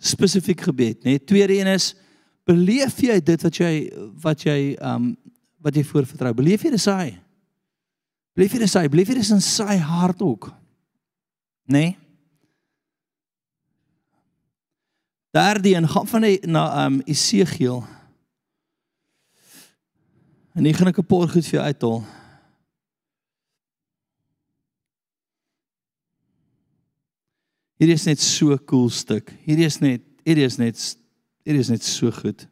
[0.00, 1.16] spesifiek gebed, né?
[1.16, 1.24] Nee?
[1.24, 1.94] Tweede een is
[2.48, 3.72] beleef jy dit wat jy
[4.22, 5.12] wat jy um
[5.60, 6.32] wat jy voorvertrou?
[6.34, 7.14] Beleef jy dit sy?
[8.36, 8.84] Beleef jy dit sy?
[8.88, 10.50] Beleef jy dit in sy hart ook?
[11.70, 11.78] Né?
[11.78, 11.98] Nee?
[15.30, 17.84] Derde een gaan van die, na um Esegiel.
[20.58, 22.02] En hier gaan ek 'n paar goed vir jou uithaal.
[27.78, 29.30] Hierdie is net so cool stuk.
[29.46, 30.76] Hierdie is net hierdie is net
[31.44, 32.49] hierdie is net so goed.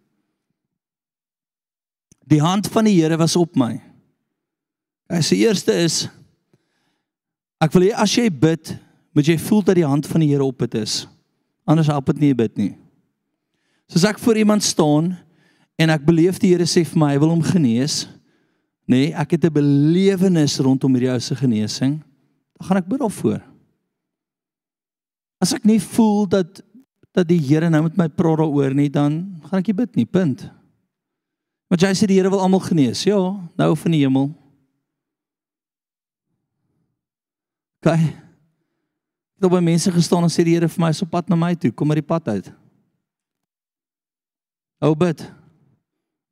[2.28, 3.78] Die hand van die Here was op my.
[5.08, 6.06] Hy sê eerste is
[7.58, 8.74] ek wil hê as jy bid,
[9.16, 11.06] moet jy voel dat die hand van die Here op dit is.
[11.68, 12.74] Anders help dit nie bid nie.
[13.88, 15.14] Soos ek voor iemand staan
[15.80, 18.04] en ek beleef die Here sê vir my hy wil hom genees,
[18.88, 22.00] nê, nee, ek het 'n belewenis rondom hierdie ou se genesing,
[22.56, 23.40] dan gaan ek bid daarvoor.
[25.40, 26.62] As ek nie voel dat
[27.14, 30.06] dat die Here nou met my praat daaroor nie, dan gaan ek nie bid nie,
[30.06, 30.50] punt.
[31.68, 33.04] Want jy sê die Here wil almal genees.
[33.04, 33.18] Ja,
[33.60, 34.30] nou van die hemel.
[37.84, 38.06] Kyk.
[39.38, 41.38] Ek het by mense gestaan en sê die Here vir my is op pad na
[41.38, 42.48] my toe, kom maar die pad uit.
[44.82, 45.20] Ou bid.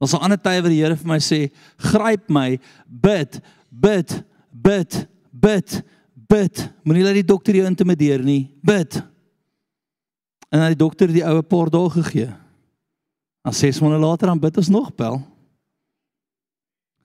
[0.02, 1.46] Ons sal ander tye waar die Here vir my sê,
[1.92, 2.48] gryp my,
[2.86, 3.38] bid,
[3.70, 4.18] bid,
[4.50, 5.78] bid, bid.
[6.26, 6.62] Bid.
[6.82, 8.48] Moenie laat die dokter jou intimideer nie.
[8.66, 8.98] Bid.
[10.50, 12.32] En dan die dokter die oue paar dae gegee.
[13.46, 15.20] Dan 6 maande later dan bid ons nog bel.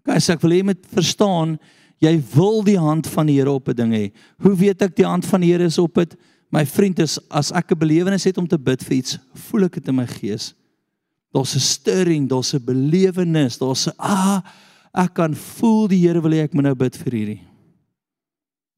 [0.01, 1.51] Kyk, ek wil hê jy moet verstaan,
[2.01, 4.05] jy wil die hand van die Here op 'n ding hê.
[4.41, 6.17] Hoe weet ek die hand van die Here is op dit?
[6.49, 9.73] My vriend is as ek 'n belewenis het om te bid vir iets, voel ek
[9.73, 10.55] dit in my gees.
[11.31, 14.41] Daar's 'n stirring, daar's 'n belewenis, daar's 'n ah,
[14.95, 17.41] ek kan voel die Here wil hê ek moet nou bid vir hierdie.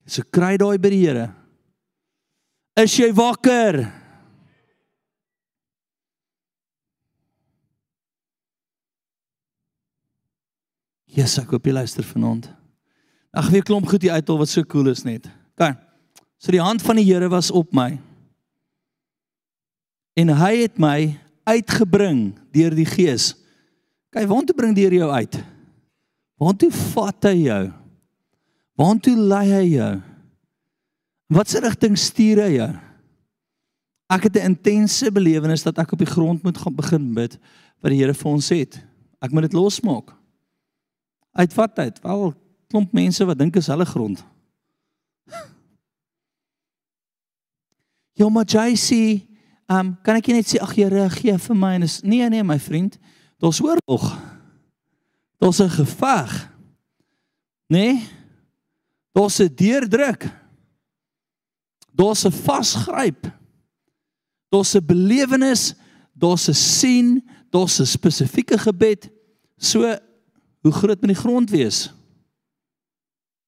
[0.06, 1.34] So kry daai by die Here.
[2.76, 4.03] Is jy wakker?
[11.14, 12.48] Jesus, ek hoop jy luister vanaand.
[13.34, 15.28] Ag weer klomp goed hier uithaal wat so cool is net.
[15.58, 15.78] Kyk.
[16.42, 17.96] So die hand van die Here was op my.
[20.20, 21.14] En hy het my
[21.50, 23.32] uitgebring deur die Gees.
[24.14, 25.38] Kyk, waartoe bring die Here jou uit?
[26.42, 27.62] Waartoe vat hy jou?
[28.82, 29.94] Waartoe lei hy jou?
[31.34, 32.72] Watse rigting stuur hy jou?
[34.14, 37.38] Ek het 'n intense belewenis dat ek op die grond moet gaan begin bid
[37.82, 38.82] wat die Here vir ons het.
[39.22, 40.23] Ek moet dit losmaak.
[41.34, 42.00] Uitvat uit.
[42.02, 42.34] Wel
[42.68, 44.24] klomp mense wat dink is hulle grond.
[48.14, 49.22] Ja, maar JC,
[49.68, 52.60] um, kan ek net sê ag Here, gee vir my en is nee nee my
[52.62, 53.00] vriend,
[53.42, 54.06] daar's oorlog.
[55.42, 56.50] Daar's 'n geveg.
[57.68, 58.08] Nee?
[59.12, 60.30] Daar's 'n deurdruk.
[61.94, 63.32] Daar's 'n vasgryp.
[64.50, 65.74] Daar's 'n belewenis,
[66.14, 69.10] daar's 'n sien, daar's 'n spesifieke gebed.
[69.58, 69.98] So
[70.64, 71.90] hoe groot moet die grond wees?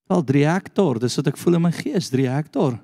[0.06, 2.76] Wel 3 hektaar, dis wat ek voel in my gees, 3 hektaar.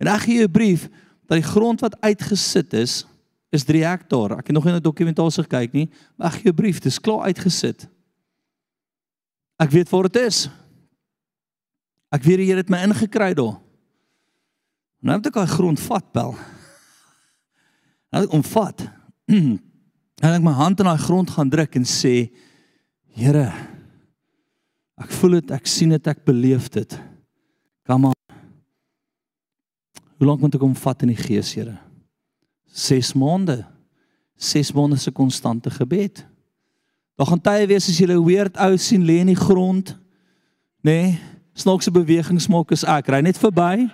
[0.00, 0.88] En ek gee jou 'n brief
[1.26, 3.06] dat die grond wat uitgesit is,
[3.50, 4.38] is 3 hektaar.
[4.38, 7.00] Ek het nog nie na dokumentasie gekyk nie, maar ek gee jou 'n brief, dis
[7.00, 7.88] klaar uitgesit.
[9.58, 10.48] Ek weet waar dit is.
[12.10, 13.60] Ek weet die Here het my ingekry daar.
[15.00, 16.34] Nou het ek daai grond vat, bel.
[18.12, 18.88] Nou omvat.
[19.30, 19.60] En
[20.36, 22.30] ek my hand in daai grond gaan druk en sê,
[23.16, 23.48] Here,
[25.00, 26.96] ek voel dit, ek sien dit, ek beleef dit.
[27.88, 28.16] Kom aan.
[30.20, 31.78] Hoe lank moet ek hom vat in die gees, Here?
[32.70, 33.62] 6 maande.
[34.40, 36.22] 6 maande se konstante gebed.
[37.20, 39.98] Daar gaan tye wees as jy 'n weird ou sien lê in die grond,
[40.80, 41.12] nê?
[41.12, 41.20] Nee,
[41.52, 43.90] snaakse bewegings maak as ek ry net verby.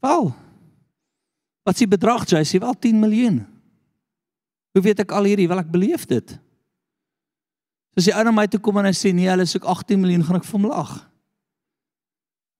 [0.00, 0.34] Wel.
[1.66, 2.42] Wat s'ie bedrag jy?
[2.46, 3.40] Sê wel 10 miljoen.
[4.74, 5.48] Hoe weet ek al hierdie?
[5.50, 6.36] Wel ek beleef dit.
[7.98, 10.24] As die ou na my toe kom en hy sê nee, hulle soek 18 miljoen,
[10.24, 10.92] gaan ek vir hom lag.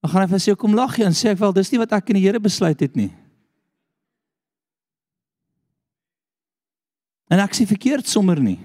[0.01, 2.11] Dan gaan hy vir sy kom lag en sê ek wel dis nie wat ek
[2.11, 3.11] en die Here besluit het nie.
[7.30, 8.59] En ek sê verkeerd sommer nie.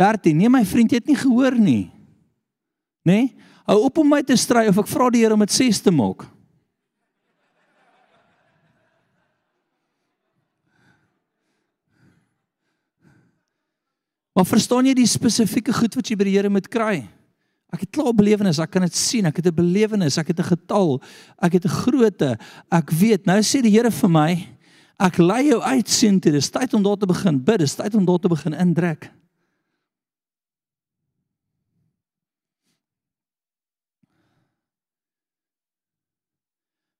[0.00, 0.34] 13.
[0.34, 1.84] Nee my vriend, jy het nie gehoor nie.
[3.06, 3.18] Nê?
[3.26, 3.50] Nee?
[3.62, 5.92] Hou op om my te stry of ek vra die Here om dit 6 te
[5.94, 6.24] maak.
[14.32, 17.02] Maar verstaan jy die spesifieke goed wat jy by die Here moet kry?
[17.72, 20.50] Ek het klaar belewenis, ek kan dit sien, ek het 'n belewenis, ek het 'n
[20.56, 21.00] getal,
[21.40, 22.38] ek het 'n grootte.
[22.70, 24.48] Ek weet, nou sê die Here vir my,
[24.98, 26.32] ek lei jou uit sien toe.
[26.32, 29.10] Dis tyd om daar te begin bid, dis tyd om daar te begin indrek.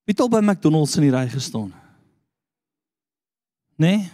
[0.05, 1.73] Wie het al by McDonald's in die ry gestaan?
[3.77, 4.11] Nee?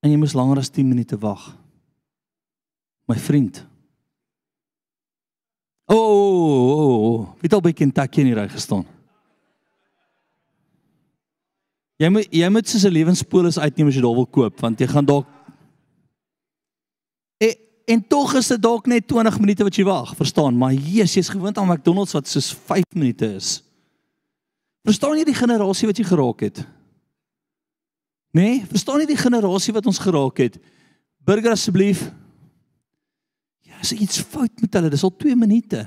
[0.00, 1.50] En jy moes langer as 10 minute wag.
[3.08, 3.64] My vriend.
[5.88, 7.20] O, oh, oh, oh, oh.
[7.40, 8.84] wie het al by Kentucky in die ry gestaan?
[11.98, 14.86] Jy moet jy moet soos 'n lewenspolis uitneem as jy daar wil koop want jy
[14.86, 15.26] gaan dalk
[17.42, 17.54] en,
[17.86, 20.54] en tog is dit dalk net 20 minute wat jy wag, verstaan?
[20.54, 23.62] Maar Jesus, jy's gewoond aan McDonald's wat soos 5 minute is.
[24.84, 26.62] Verstaan jy die generasie wat jy geraak het?
[28.38, 30.58] Nee, verstaan jy die generasie wat ons geraak het?
[31.26, 32.04] Burger asseblief.
[33.66, 34.90] Ja, is iets fout met hulle.
[34.92, 35.80] Dis al 2 minute.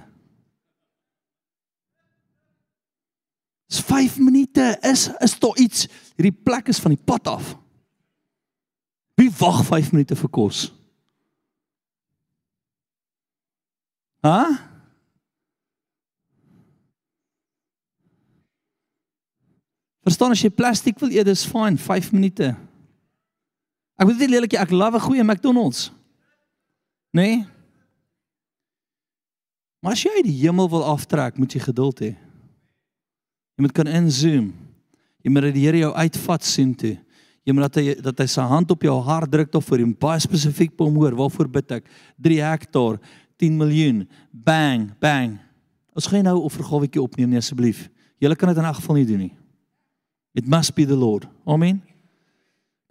[3.72, 4.66] Dis 5 minute.
[4.90, 5.88] Is is daar iets?
[6.18, 7.54] Hierdie plek is van die pad af.
[9.16, 10.66] Wie wag 5 minute vir kos?
[14.26, 14.36] Hæ?
[14.36, 14.71] Huh?
[20.02, 22.56] Verstaan as jy plastiek wil eet, dis fyn, 5 minute.
[24.02, 25.92] Ek wil dit lelik, ek love 'n goeie McDonald's.
[27.14, 27.46] Nee.
[29.82, 32.16] Maar as jy die hemel wil aftrek, moet jy geduld hê.
[33.58, 34.54] Jy moet kan inzoom.
[35.22, 36.98] Jy moet dat die Here jou uitvat sien toe.
[37.44, 39.94] Jy moet dat hy dat hy sy hand op jou hart druk tot vir hom
[39.94, 41.86] baie spesifiek om hoor waarvoor bid ek
[42.22, 43.00] 3 hektaar
[43.38, 45.40] 10 miljoen bang bang
[45.92, 47.90] Ons gaan nou 'n offergawetjie opneem nee asseblief.
[48.18, 49.36] Julle kan dit in elk geval nie doen nie.
[50.34, 51.28] It must be the Lord.
[51.46, 51.82] Amen.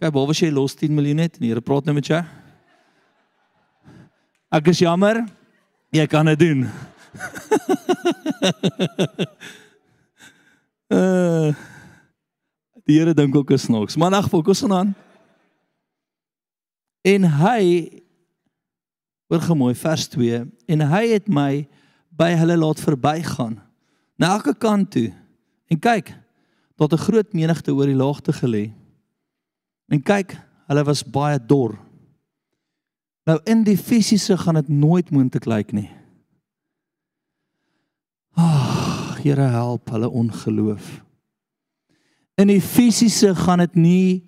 [0.01, 1.39] Kyk, waar was jy los 10 miljoen net?
[1.41, 2.21] Die Here praat nou met jou.
[4.51, 5.23] Ek is jammer.
[5.93, 6.65] Jy kan dit doen.
[10.91, 11.53] uh
[12.89, 13.95] Die Here dink ook is snaaks.
[13.95, 14.95] Maar nag fokus aan.
[17.01, 18.01] En hy
[19.31, 21.63] hoor gemooi vers 2 en hy het my
[22.09, 23.55] by hulle laat verbygaan
[24.19, 25.07] na elke kant toe.
[25.71, 26.11] En kyk,
[26.75, 28.73] tot 'n groot menigte oor die laagte gelê.
[29.87, 31.79] En kyk, hulle was baie dor.
[33.27, 35.89] Nou in die fisiese gaan dit nooit moontlik lyk nie.
[38.33, 41.03] Ag, Here help hulle ongeloof.
[42.35, 44.23] In die fisiese gaan dit nie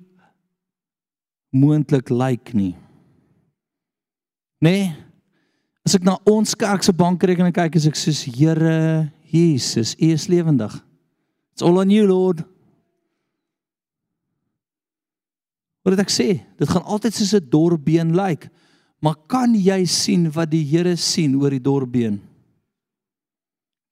[1.49, 2.75] moontlik lyk nie.
[4.61, 4.93] Nee.
[5.83, 10.29] As ek na ons kerk se bankrekening kyk, is ek soos Here Jesus, U is
[10.29, 10.75] lewendig.
[11.53, 12.41] It's all on you, Lord.
[15.83, 16.27] Wat ek sê,
[16.57, 18.49] dit gaan altyd soos 'n dorbeen lyk.
[19.03, 22.21] Maar kan jy sien wat die Here sien oor die dorbeen?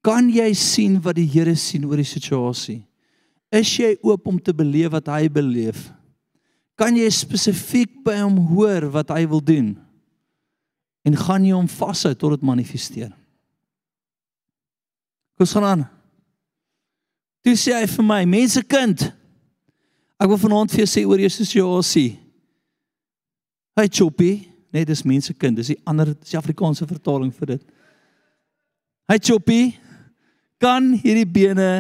[0.02, 2.88] Kan jy sien wat die Here sien oor die situasie?
[3.52, 5.92] Is jy oop om te beleef wat hy beleef?
[6.80, 9.76] Kan jy spesifiek by hom hoor wat hy wil doen?
[11.04, 13.12] En gaan jy hom vashou tot dit manifesteer?
[15.36, 16.01] Kom ons gaan aan.
[17.42, 19.08] Toe sê hy vir my, mense kind,
[20.22, 22.12] ek wil vanaand vir jou sê oor jou situasie.
[23.80, 24.32] Hy choppy,
[24.70, 27.64] nee, dis mense kind, dis die ander die Afrikaanse vertaling vir dit.
[29.10, 29.62] Hy choppy,
[30.62, 31.72] kan hierdie bene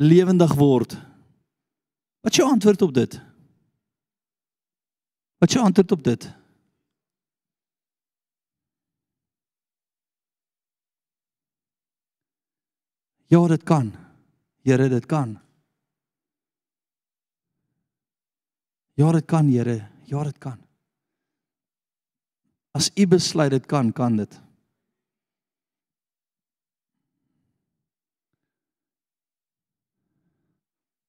[0.00, 0.96] lewendig word?
[2.24, 3.18] Wat is jou antwoord op dit?
[5.36, 6.26] Wat is jou antwoord op dit?
[13.28, 14.05] Ja, dit kan.
[14.66, 15.36] Here, dit kan.
[18.98, 19.76] Ja, dit kan, Here.
[20.10, 20.58] Ja, dit kan.
[22.74, 24.34] As U besluit dit kan, kan dit.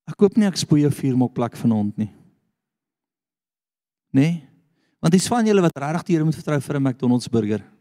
[0.08, 2.12] Ek koop nie ek spoei 'n vuurmok plek vanaand nie.
[4.14, 4.48] Nee?
[5.02, 7.77] Want dis van julle wat regtig die Here moet vertrou vir 'n McDonald's burger.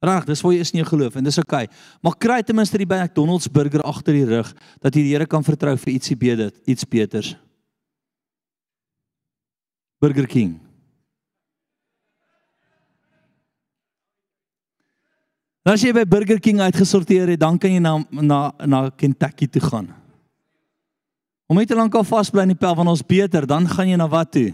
[0.00, 1.66] Reg, dis waar jy is nie geloof en dis oukei.
[1.68, 1.78] Okay.
[2.00, 4.48] Maar kry ten minste die McDonald's burger agter die rug
[4.80, 7.34] dat jy die Here kan vertrou vir ietsie beter, iets beters.
[10.00, 10.56] Burger King.
[15.60, 19.50] Nou as jy by Burger King uitgesorteer het, dan kan jy na na na Kentucky
[19.52, 19.90] toe gaan.
[21.50, 24.00] Om net te lank al vasbly in die pel van ons beter, dan gaan jy
[24.00, 24.48] na wat toe?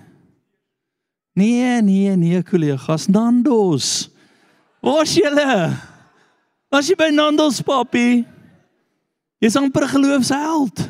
[1.37, 4.09] Nee, nee, nee, kollegas, Nandos.
[4.81, 5.77] Waar's julle?
[6.71, 8.25] Was jy by Nandos, papi?
[9.43, 10.85] Jy's amper geloofsheld.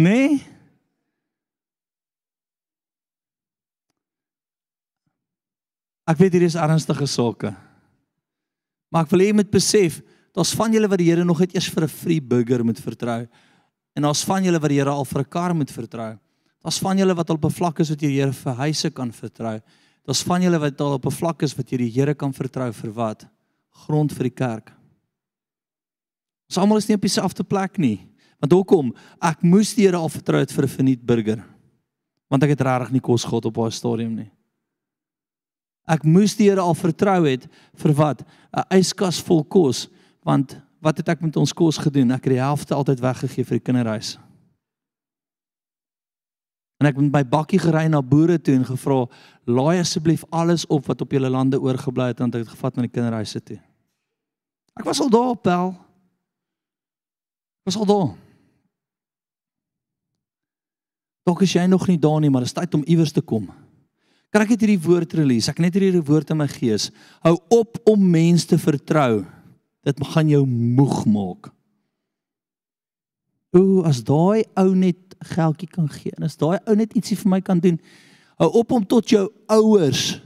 [0.00, 0.40] Nee?
[6.08, 7.52] Ek weet hier is ernstige sake.
[8.92, 10.00] Maar ek wil hê jy moet besef,
[10.36, 13.28] daar's van julle wat die Here nog net eers vir 'n free burger moet vertrou.
[13.96, 16.18] En daar's van julle wat die Here al vir 'n kar moet vertrou.
[16.62, 18.90] Daar's van julle wat al op 'n vlak is wat jy die Here vir huise
[18.90, 19.60] kan vertrou.
[20.06, 22.72] Daar's van julle wat al op 'n vlak is wat jy die Here kan vertrou
[22.72, 23.26] vir wat?
[23.86, 24.72] Grond vir die kerk.
[26.48, 28.08] Ons almal is nie op dieselfde plek nie.
[28.40, 28.94] Want hoekom?
[29.22, 31.44] Ek moes die Here al vertrou het vir 'n verniet burger.
[32.28, 34.30] Want ek het regtig nie kos gehad op haar stadium nie.
[35.88, 38.22] Ek moes die Here al vertrou het vir wat?
[38.52, 39.88] 'n Yskas vol kos,
[40.24, 42.10] want wat het ek met ons kos gedoen?
[42.10, 44.18] Ek het die helfte altyd weggegee vir die kinderhuis.
[46.82, 49.06] En ek het met my bakkie gery na boere toe en gevra,
[49.46, 52.82] "Laai asseblief alles op wat op julle lande oorgebly het, want ek het gevat na
[52.82, 53.60] die kinderhuise toe."
[54.74, 55.68] Ek was al daar op Bel.
[57.60, 58.16] Ek was al daar.
[61.22, 63.46] Dalk is jy nog nie daar nie, maar dit is tyd om iewers te kom.
[64.32, 65.50] Kan ek net hierdie woord release?
[65.50, 66.90] Ek net hierdie woord in my gees.
[67.20, 69.24] Hou op om mense te vertrou.
[69.84, 71.52] Dit gaan jou moeg maak.
[73.52, 77.30] Ooh, as daai ou net geldjie kan gee en as daai ou net ietsie vir
[77.30, 77.78] my kan doen.
[78.40, 80.20] Hou op om tot jou ouers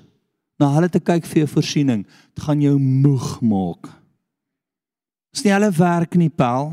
[0.60, 2.06] na hulle te kyk vir jou voorsiening.
[2.34, 3.90] Dit gaan jou moeg maak.
[5.34, 6.72] Dis nie hulle werk nie, Paul.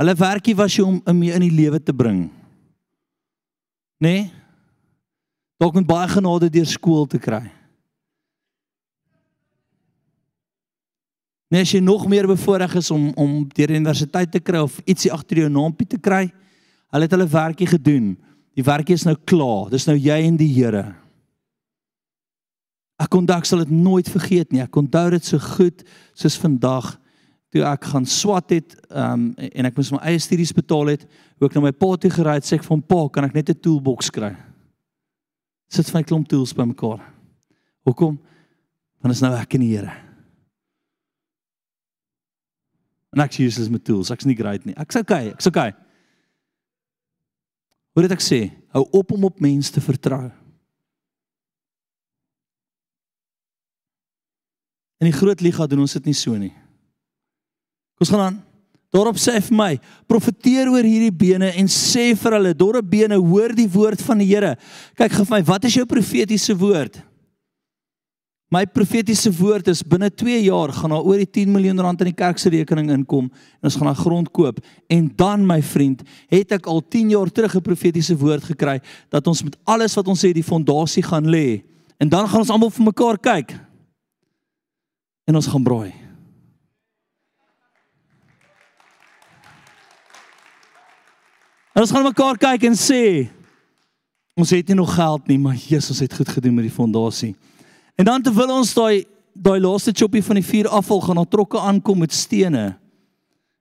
[0.00, 2.26] Hulle werkie was jy om om mee in die lewe te bring.
[4.00, 4.12] Nê?
[4.12, 4.28] Nee?
[5.60, 7.42] Dalk met baie genade deur skool te kry.
[11.50, 15.10] Nee, as jy nog meer bevoorreg is om om deur universiteit te kry of ietsie
[15.12, 16.30] agter jou naampie te kry,
[16.90, 18.14] hulle het hulle werkie gedoen.
[18.58, 19.70] Die werkie is nou klaar.
[19.70, 20.90] Dis nou jy en die Here.
[23.00, 24.62] Ek onthou sal dit nooit vergeet nie.
[24.64, 25.84] Ek onthou dit so goed
[26.18, 26.96] soos vandag
[27.50, 31.06] toe ek gaan swat het um, en ek moes my eie studies betaal het,
[31.38, 33.50] hoe ek na my pa toe gery het, sê ek van pa, kan ek net
[33.50, 34.30] 'n toolbox kry?
[35.70, 37.02] Sit my klomp tools bymekaar.
[37.86, 38.18] Hoekom?
[39.02, 39.92] Want is nou ek en die Here.
[43.14, 44.10] En ek sê Jesus met tools.
[44.10, 44.74] Ek's nie great nie.
[44.78, 45.72] Ek's okay, ek's okay.
[47.94, 48.40] Hoe dit ek sê,
[48.74, 50.28] hou op om op mense te vertrou.
[55.00, 56.52] In die groot liga doen ons dit nie so nie.
[57.96, 58.38] Kom ons gaan aan.
[58.90, 59.70] Daarop sê hy vir my,
[60.10, 64.26] profeteer oor hierdie bene en sê vir hulle, dorre bene, hoor die woord van die
[64.32, 64.56] Here.
[64.98, 66.98] Kyk gou vir my, wat is jou profetiese woord?
[68.50, 72.08] My profetiese woord is binne 2 jaar gaan daar oor die 10 miljoen rand in
[72.10, 74.58] die kerk se rekening inkom en ons gaan daai grond koop
[74.90, 76.02] en dan my vriend
[76.32, 80.08] het ek al 10 jaar terug 'n profetiese woord gekry dat ons met alles wat
[80.08, 81.62] ons het die fondasie gaan lê
[81.98, 83.54] en dan gaan ons almal vir mekaar kyk
[85.30, 85.92] en ons gaan braai.
[91.74, 93.30] En ons gaan mekaar kyk en sê
[94.34, 97.36] ons het nie nog geld nie, maar Jesus het goed gedoen met die fondasie.
[97.98, 99.06] En dan terwyl ons daai
[99.40, 102.74] daai laaste choppie van die vuur afval gaan, dan trokke aankom met stene.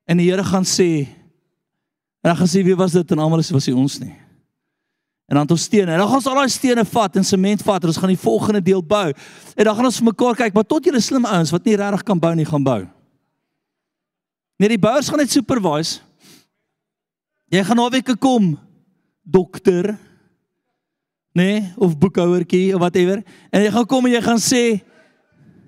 [0.09, 1.07] En die Here gaan sê
[2.19, 4.15] en dan gaan sê wie was dit en almal sê was nie ons nie.
[5.29, 5.93] En dan het ons stene.
[5.93, 8.19] En dan gaan ons al daai stene vat en sement vat en ons gaan die
[8.19, 9.13] volgende deel bou.
[9.55, 12.03] En dan gaan ons vir mekaar kyk, maar tot julle slim ouens wat nie regtig
[12.07, 12.79] kan bou nie, gaan bou.
[14.59, 16.01] Nee, die bouers gaan net supervise.
[17.53, 18.51] Jy gaan naweke kom,
[19.23, 19.93] dokter.
[21.39, 23.23] Nee, of boekhouertjie of whatever.
[23.49, 24.63] En jy gaan kom en jy gaan sê,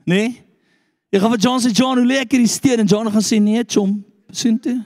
[0.03, 0.33] nee.
[1.11, 3.63] Jy gaan vir John sê John, hoe lekker die steen en John gaan sê nee,
[3.67, 3.93] chom,
[4.35, 4.77] sien toe.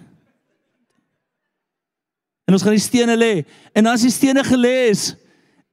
[2.45, 3.33] En ons gaan die stene lê.
[3.73, 5.15] En as die stene gelê is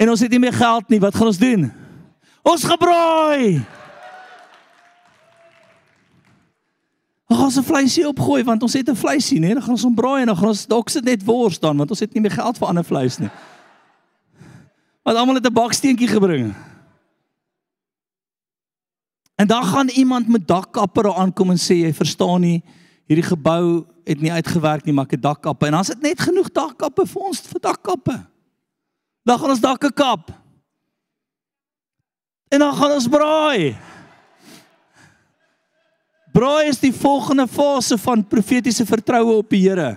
[0.00, 1.68] en ons het nie meer geld nie, wat gaan ons doen?
[2.48, 3.60] Ons gebraai.
[7.28, 9.94] Ons gaan se vleisie opgooi want ons het 'n vleisie, nee, dan gaan ons hom
[9.94, 12.36] braai en dan gaan ons dalk sit net wors dan want ons het nie meer
[12.40, 13.30] geld vir ander vleis nie.
[15.02, 16.54] Want almal het 'n baksteentjie gebring.
[19.34, 22.62] En dan gaan iemand met dakkappe daar aankom en sê jy verstaan nie,
[23.06, 26.50] hierdie gebou het nie uitgewerk nie, maar ek het dakkappe en dan sit net genoeg
[26.52, 28.26] dakkappe vir ons vir dakkappe.
[29.22, 30.30] Dan gaan ons dakke kap.
[32.48, 33.76] En dan gaan ons braai.
[36.32, 39.96] Braai is die volgende fase van profetiese vertroue op die Here.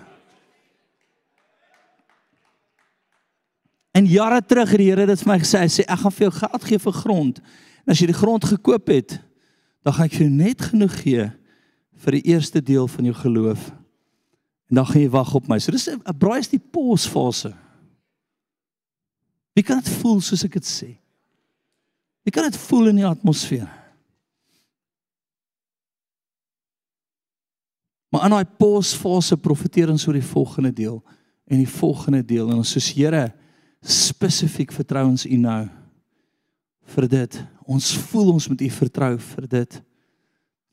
[3.95, 6.25] En jare terug het die Here dit vir my gesê, hy sê ek gaan vir
[6.27, 7.37] jou geld gee vir grond.
[7.85, 9.19] En as jy die grond gekoop het,
[9.87, 11.27] dan gaan ek jou net genoeg gee
[12.03, 13.69] vir die eerste deel van jou geloof.
[14.67, 15.59] En dan gaan jy wag op my.
[15.63, 17.53] So dis 'n braai is die pausfase.
[19.55, 20.97] Wie kan dit voel soos ek dit sê?
[22.23, 23.69] Wie kan dit voel in die atmosfeer?
[28.09, 31.03] Maar in daai pausfase profeteer ons oor die volgende deel
[31.47, 33.33] en die volgende deel en ons soos Here
[33.85, 35.63] spesifiek vertrou ons U nou
[36.95, 37.37] vir dit.
[37.65, 39.77] Ons voel ons moet U vertrou vir dit.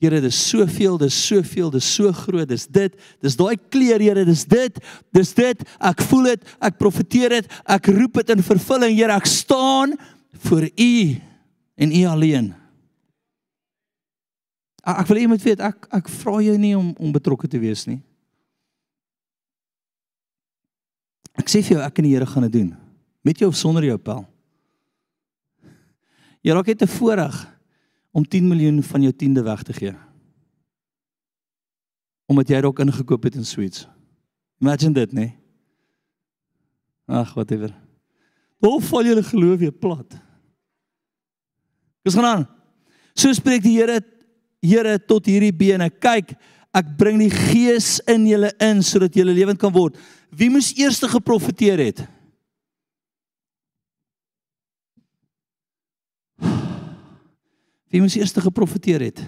[0.02, 4.43] Here, dis soveel, dis soveel, dis so groot, dis dit, dis daai kleur, Here, dis
[4.51, 4.80] dit,
[5.14, 5.62] dis dit.
[5.78, 9.94] Ek voel dit, ek profeteer dit, ek roep dit in vervulling, Here, ek staan
[10.48, 10.97] voor U
[11.78, 12.51] en U alleen.
[14.82, 17.60] Ek wil hê jy moet weet, ek ek vra jou nie om om betrokke te
[17.62, 18.01] wees nie.
[21.39, 22.72] Ek sê vir jou ek en die Here gaan dit doen.
[23.23, 24.24] Met jou of sonder jou pel.
[26.43, 27.36] Jy raak net te voorreg
[28.11, 29.94] om 10 miljoen van jou tiende weg te gee.
[32.27, 33.86] Omdat jy dalk ingekoop het in Sweets.
[34.62, 35.31] Imagine dit, nee.
[37.07, 37.70] Ag, whatever.
[38.62, 40.19] Hoe val julle geloof weer plat?
[42.03, 42.44] Dis gaan aan.
[43.15, 44.01] So spreek die Here
[44.62, 45.89] Here tot hierdie bene.
[45.90, 46.36] Kyk,
[46.70, 49.97] ek bring die gees in julle in sodat julle lewend kan word.
[50.31, 52.05] Wie moes eers geprofeteer het?
[57.93, 59.20] Wie moes eers geprofeteer het?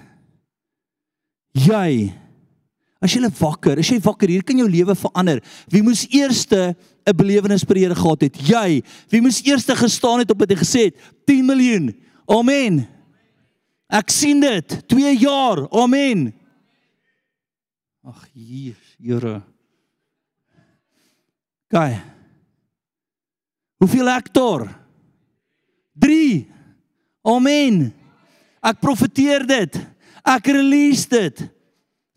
[1.53, 2.13] Jy.
[3.05, 5.43] As jy wakker, as jy wakker, hier kan jou lewe verander.
[5.69, 6.75] Wie moes eers 'n
[7.17, 8.37] belewenis per Here gehad het?
[8.41, 8.83] Jy.
[9.11, 10.97] Wie moes eers gestaan het op dit en gesê het
[11.27, 11.95] 10 miljoen.
[12.27, 12.89] Amen.
[13.89, 14.89] Ek sien dit.
[14.89, 15.69] 2 jaar.
[15.71, 16.33] Amen.
[18.03, 19.43] Ag hier, Here.
[21.69, 22.01] Kyk.
[23.77, 24.81] Hoeveel hektaar?
[25.93, 26.49] 3.
[27.23, 27.95] Amen.
[28.65, 29.77] Ek profeteer dit.
[30.25, 31.45] Ek release dit.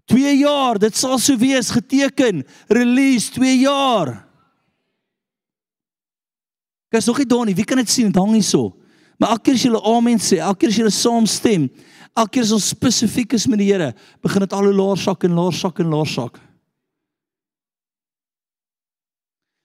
[0.07, 2.45] 2 jaar, dit sal so wees geteken.
[2.71, 4.13] Release 2 jaar.
[6.87, 7.55] Kyk, nog nie daar nie.
[7.57, 8.07] Wie kan dit sien?
[8.07, 8.71] Dit hang hierso.
[9.19, 11.63] Maar elke keer as jy amen sê, elke keer as jy saamstem,
[12.15, 13.89] elke keer as ons spesifiek is met die Here,
[14.23, 16.37] begin dit al hoe laer sak en laer sak en laer sak.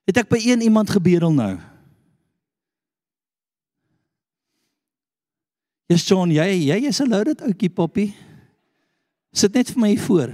[0.08, 1.52] Het ek by een iemand gebedel nou?
[5.92, 8.14] Yes John, jy jy is 'n loaded ouetjie poppie.
[9.32, 10.30] Sit net vir my hier voor.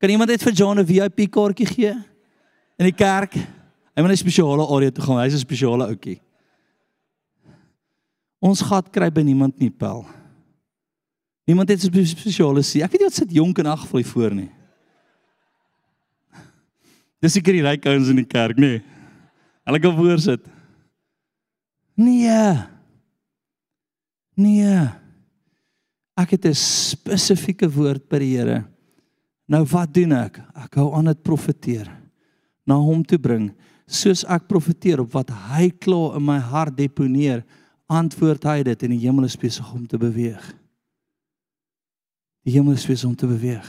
[0.00, 1.92] Kan iemand net vir John 'n VIP kaartjie gee
[2.78, 3.34] in die kerk?
[3.34, 5.20] Hy moet 'n spesiale area toe gaan.
[5.20, 6.20] Hy's 'n spesiale ouetjie.
[8.40, 10.06] Ons gat kry by niemand nie pel.
[11.46, 12.82] Niemand het 'n spesiale sie.
[12.82, 14.50] Ek weet nie wat sit jonk en ag vloei voor nie.
[17.20, 18.80] Dis seker die ryk ouens in die kerk, nê?
[18.80, 18.82] Nee.
[19.64, 20.40] Hulle kan voor sit.
[21.94, 22.79] Nee.
[24.40, 24.88] Nee.
[26.16, 28.64] Ek het 'n spesifieke woord by die Here.
[29.48, 30.40] Nou wat doen ek?
[30.54, 31.88] Ek hou aan dit profeteer.
[32.66, 33.50] Na hom toe bring,
[33.86, 37.44] soos ek profeteer op wat hy klaar in my hart deponeer,
[37.88, 40.54] antwoord hy dit en die hemel is besig om te beweeg.
[42.44, 43.66] Die hemel is besig om te beweeg.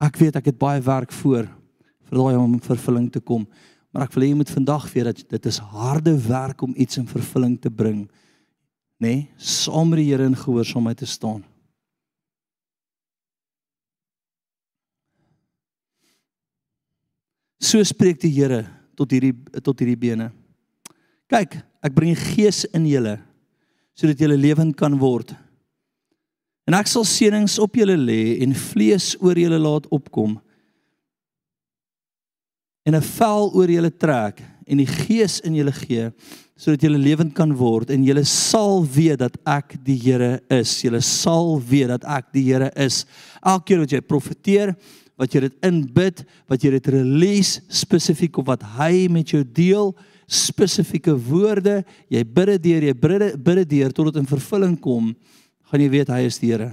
[0.00, 1.46] Ek weet ek het baie werk voor
[2.06, 3.46] vir daai om in vervulling te kom,
[3.92, 6.98] maar ek wil hê jy moet vandag weet dat dit is harde werk om iets
[6.98, 8.08] in vervulling te bring
[8.96, 11.44] nê, nee, saam met die Here in gehoorsaamheid te staan.
[17.60, 18.64] So spreek die Here
[18.96, 20.30] tot hierdie tot hierdie bene.
[21.28, 23.18] Kyk, ek bring die gees in julle
[23.96, 25.30] sodat julle lewend kan word.
[26.68, 30.34] En ek sal seënings op julle lê en vlees oor julle laat opkom.
[32.84, 36.12] En 'n vel oor julle trek en die gees in julle gee
[36.56, 40.72] sodat jy lewend kan word en jy sal weet dat ek die Here is.
[40.84, 43.04] Jy sal weet dat ek die Here is.
[43.44, 44.72] Elke keer wat jy profeteer,
[45.20, 49.92] wat jy dit inbid, wat jy dit release spesifiek op wat hy met jou deel,
[50.26, 52.96] spesifieke woorde, jy bid dit deur, jy
[53.36, 55.12] bid dit deur tot dit in vervulling kom,
[55.70, 56.72] gaan jy weet hy is die Here.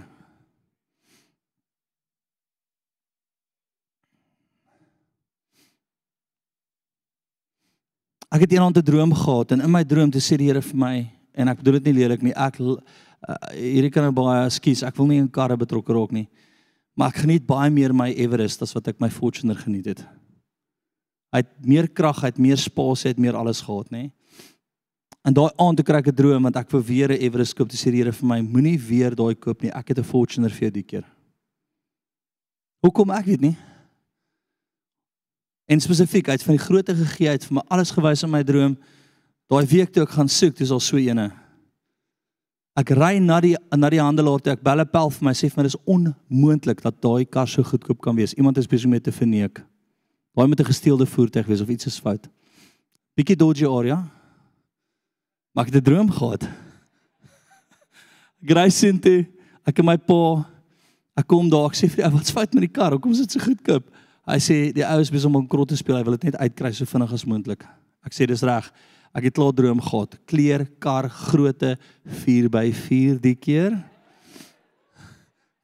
[8.34, 10.76] Ek het eendag 'n droom gehad en in my droom te sê die Here vir
[10.76, 12.34] my en ek bedoel dit nie lelik nie.
[12.34, 12.78] Ek uh,
[13.54, 14.82] hierdie kan baie skuis.
[14.82, 16.28] Ek wil nie in karre betrokke raak nie.
[16.98, 20.02] Maar ek geniet baie meer my Everest as wat ek my Fortuner geniet het.
[21.32, 24.12] Hy het meer krag, hy het meer spasie, hy het meer alles gehad, nê?
[25.26, 27.70] En daai aand toe kry ek 'n droom want ek wou weer 'n Everest koop.
[27.70, 29.70] Toe sê die Here vir my, moenie weer daai koop nie.
[29.70, 31.06] Ek het 'n Fortuner vir jou die keer.
[32.82, 33.58] Hoekom ek weet nie?
[35.66, 38.76] En spesifiek uit van die grootte gegee uit vir my alles gewys in my droom.
[39.52, 41.32] Daai week toe ek gaan soek, dis al so ene.
[42.80, 45.50] Ek ry na die na die handelaar toe ek bel 'n pel vir my sê
[45.50, 48.34] vir my dis onmoontlik dat daai kar so goedkoop kan wees.
[48.34, 49.62] Iemand is besig met te verneek.
[50.36, 52.28] Daai met 'n gesteelde voertuig wees of iets is fout.
[53.16, 54.10] Bietjie dodgy area.
[55.54, 56.50] Maar ek het 'n droom gehad.
[58.44, 59.26] Grace sien toe,
[59.66, 60.50] ek en my pa,
[61.16, 62.92] ek kom daar, ek sê vir die ou, wat's fout met die kar?
[62.92, 63.86] Hoekom is dit so goedkoop?
[64.24, 66.40] Hy sê die ou is besig om 'n krot te speel, hy wil dit net
[66.40, 67.66] uitkry so vinnig as moontlik.
[68.06, 68.72] Ek sê dis reg.
[69.14, 70.18] Ek het klaar droom gehad.
[70.26, 71.78] Kleer, kar, grootte
[72.26, 73.84] 4x4 die keer.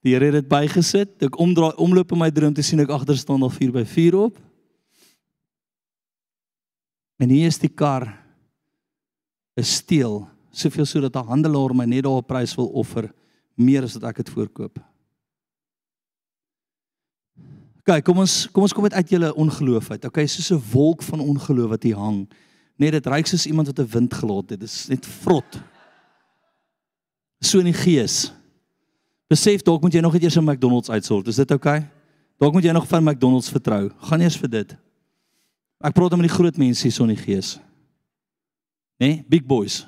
[0.03, 1.23] Die Here het dit bygesit.
[1.23, 4.37] Ek omdraai, omloop in my droom te sien ek agter staan al 4x4 op.
[7.19, 8.07] En hier is die kar
[9.59, 13.11] is steel, soveel sodat 'n handelaar my net daar op prys wil offer
[13.55, 14.79] meer as wat ek dit voorkoop.
[17.89, 20.03] OK, kom ons kom ons kom uit julle ongeloof uit.
[20.05, 22.29] OK, soos 'n wolk van ongeloof wat hier hang.
[22.77, 24.59] Net dit ryk soos iemand wat 'n wind gelaat het.
[24.59, 25.61] Dit is net vrot.
[27.41, 28.31] So in die gees.
[29.27, 31.27] Besef dalk moet jy nog net eers 'n McDonald's uitsort.
[31.27, 31.65] Is dit OK?
[32.37, 33.89] Dalk moet jy nog van McDonald's vertrou.
[33.97, 34.77] Gaan eers vir dit.
[35.81, 37.59] Ek praat met die groot mense hier so in die gees.
[38.99, 39.07] Né?
[39.07, 39.25] Nee?
[39.27, 39.87] Big boys.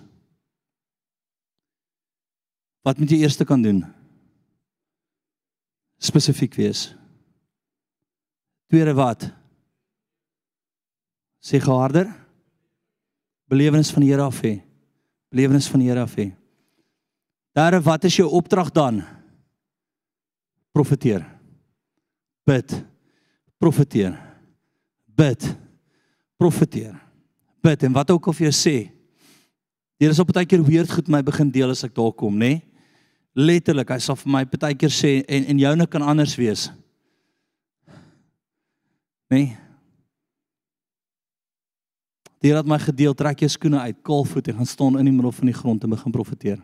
[2.82, 3.86] Wat moet jy eers kan doen?
[6.00, 6.96] Spesifiek wees.
[8.72, 9.26] Tweede wat?
[11.44, 12.08] Sê harder.
[13.52, 14.62] Belewenis van die Here af hê.
[15.28, 16.30] Belewenis van die Here af hê.
[17.52, 19.02] Derde, wat is jou opdrag dan?
[20.72, 21.26] Profeteer.
[22.48, 22.78] Bid.
[23.60, 24.16] Profeteer.
[25.20, 25.52] Bid.
[26.40, 26.96] Profeteer.
[27.60, 28.78] Bid en wat ook al vir jou sê.
[30.00, 32.56] Hier is op baie keer weird goed my begin deel as ek daar kom, nê?
[32.56, 32.68] Nee?
[33.36, 36.70] Letterlik, hy sal vir my baie keer sê en en joune kan anders wees.
[39.32, 39.56] Nee.
[42.42, 45.14] Die Here het my gedeel, trek jou skoene uit, kaalvoet en gaan staan in die
[45.14, 46.60] middel van die grond en begin profeteer.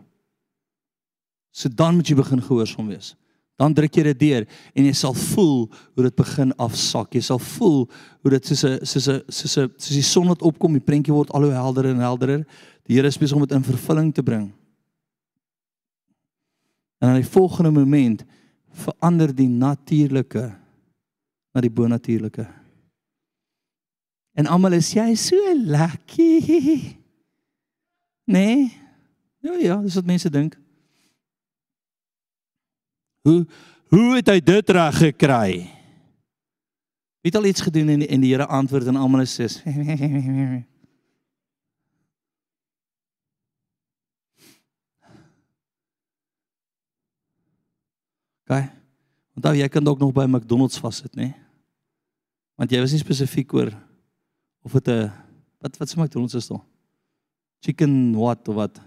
[1.54, 3.14] So dan moet jy begin gehoorsaam wees.
[3.58, 5.64] Dan druk jy dit deur en jy sal voel
[5.96, 7.16] hoe dit begin afsak.
[7.16, 7.80] Jy sal voel
[8.22, 11.14] hoe dit soos 'n soos 'n soos 'n soos die son wat opkom, die prentjie
[11.14, 12.46] word al hoe helderder en helderder.
[12.84, 14.52] Die Here is besig om dit in vervulling te bring.
[17.00, 18.26] En aan die volgende oomblik
[18.70, 20.54] verander die natuurlike
[21.52, 22.46] na die bonatuurlike.
[24.38, 26.38] En almal is jy so lucky.
[28.28, 28.68] Nee.
[29.40, 30.58] Ja ja, dis wat mense dink.
[33.24, 33.46] Hoe
[33.88, 35.64] hoe het hy dit reg gekry?
[37.24, 39.62] Het al iets gedoen en en die Here antwoord en almal is soos
[48.48, 48.77] OK.
[49.38, 51.30] Onthou jy kan dalk nog by McDonald's vassit, nê?
[52.58, 53.70] Want jy was nie spesifiek oor
[54.66, 55.12] of dit 'n
[55.62, 56.64] wat wat se McDonald's is daar?
[57.62, 58.80] Chicken what of wat?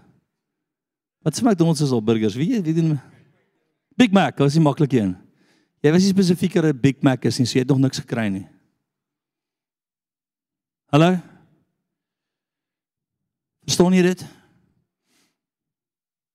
[1.24, 2.36] Wat se McDonald's is al burgers?
[2.36, 3.00] Wie wie doen
[3.96, 5.16] Big Mac, was nie maklik een.
[5.80, 7.98] Jy was nie spesifiek oor 'n Big Mac is nie, so jy het nog niks
[7.98, 8.46] gekry nie.
[10.92, 11.16] Hallo?
[13.64, 14.26] Verstaan jy dit?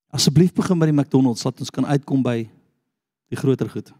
[0.10, 2.49] Asseblief begin by die McDonald's laat ons kan uitkom by
[3.30, 3.94] die groter goed.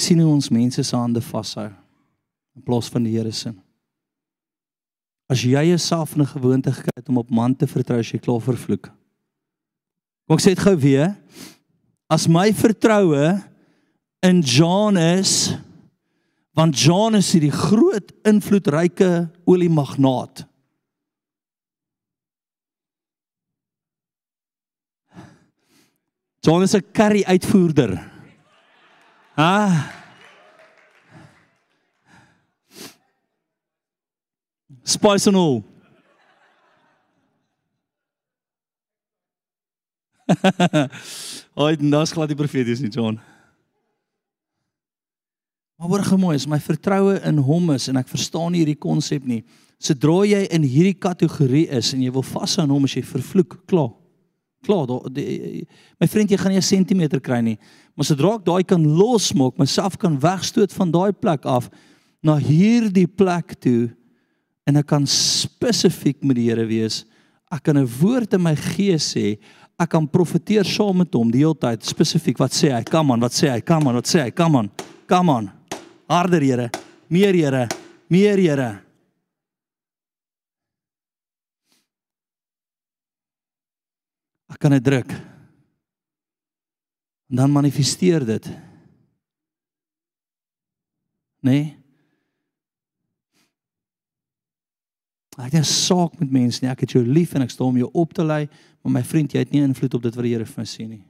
[0.00, 1.66] Ek sien hoe ons mense se hande vashou
[2.56, 3.50] in plaas van die Here se.
[5.28, 8.18] As jy jouself in 'n gewoonte gekry het om op man te vertrou as jy
[8.18, 8.88] klaar vervloek.
[10.26, 11.20] Kom ek sê dit gou weer.
[12.08, 13.44] As my vertroue
[14.22, 15.52] in John is
[16.56, 20.46] want John is hierdie groot invloedryke oliemagnaat.
[26.40, 28.19] John is 'n curry uitvoerder.
[29.40, 29.90] Ha?
[34.84, 35.64] Spice and all.
[41.56, 43.16] Oi, dis glad die profeties nie, John.
[45.80, 49.40] Maar hoor gemooi, is my vertroue in hom is en ek verstaan hierdie konsep nie.
[49.80, 53.62] Sodra jy in hierdie kategorie is en jy wil vashou aan hom as jy vervloek,
[53.72, 53.94] klaar.
[54.68, 54.90] Klaar,
[55.96, 57.56] my vriend, jy gaan nie 'n sentimeter kry nie.
[58.00, 61.66] Maar sodra ek daai kan losmaak, myself kan wegstoot van daai plek af
[62.24, 63.90] na hierdie plek toe
[64.64, 67.02] en ek kan spesifiek met die Here wees.
[67.52, 69.36] Ek kan 'n woord in my gees sê.
[69.78, 72.38] Ek kan profeteer saam met hom die hele tyd spesifiek.
[72.38, 72.82] Wat sê hy?
[72.84, 73.60] Kom aan, wat sê hy?
[73.60, 74.30] Kom aan, wat sê hy?
[74.30, 74.70] Kom aan.
[75.06, 75.52] Kom aan.
[76.08, 76.70] Harder, Here.
[77.10, 77.68] Meer, Here.
[78.08, 78.80] Meer, Here.
[84.48, 85.29] Ek kan dit druk.
[87.30, 88.50] En dan manifesteer dit.
[91.40, 91.76] Nee.
[95.38, 96.70] Ek het 'n saak met mense nie.
[96.70, 98.48] Ek het jou lief en ek staan om jou op te lei,
[98.82, 101.04] maar my vriend, jy het nie invloed op dit wat die Here my sê nie.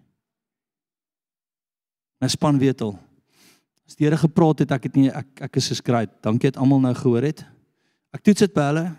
[2.21, 2.99] My span weet al.
[3.87, 6.23] As die Here gepraat het, ek het nie ek ek is great.
[6.23, 7.47] Dankie dat almal nou gehoor het.
[8.13, 8.97] Ek toets dit by hulle.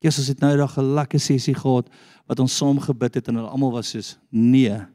[0.00, 1.88] Jesus het nou eendag 'n lekker sessie gehad
[2.26, 4.86] wat ons saam gebid het en hulle almal was soos nee.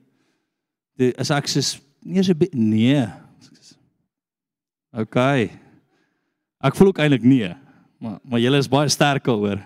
[0.99, 3.07] Die as ek soos nee so nee.
[4.91, 5.17] OK.
[6.59, 7.53] Ek voel ook eintlik nee.
[7.99, 9.61] Maar maar julle is baie sterk daaroor.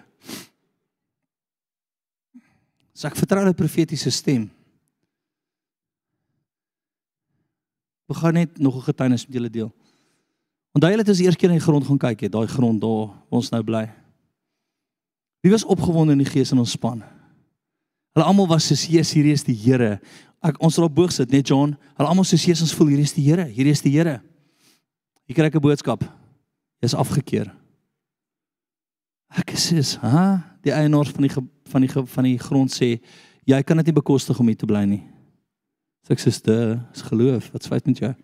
[2.93, 4.45] So ek vertrou die profetiese stem.
[8.13, 9.71] Ek gaan net nog 'n getuienis met julle deel.
[10.73, 13.07] Onthou julle het ons eers keer in die grond gaan kyk het, daai grond daar
[13.29, 13.89] waar ons nou bly.
[15.41, 17.03] Wie was opgewonde in die gees in ons span?
[18.13, 19.99] Hulle almal was soos Jesus, hierdie is die Here.
[20.43, 21.77] Ek ons sal op boog sit, net John.
[21.95, 24.19] Hulle almal soos Jesus, voel hierdie is die Here, hierdie is die Here.
[25.23, 26.03] Hier kry ek 'n boodskap.
[26.83, 27.47] Jy's afgekeur.
[29.31, 31.31] Ek sê, "Ha, die eienaars van die
[31.65, 32.99] van die van die grond sê,
[33.45, 35.03] jy kan dit nie bekostig om hier te bly nie."
[36.03, 37.51] So ek sê, "Dis is geloof.
[37.51, 38.15] Wat's fout met jou?"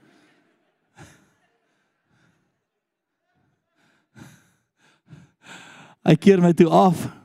[6.06, 7.19] Hy keer my toe af.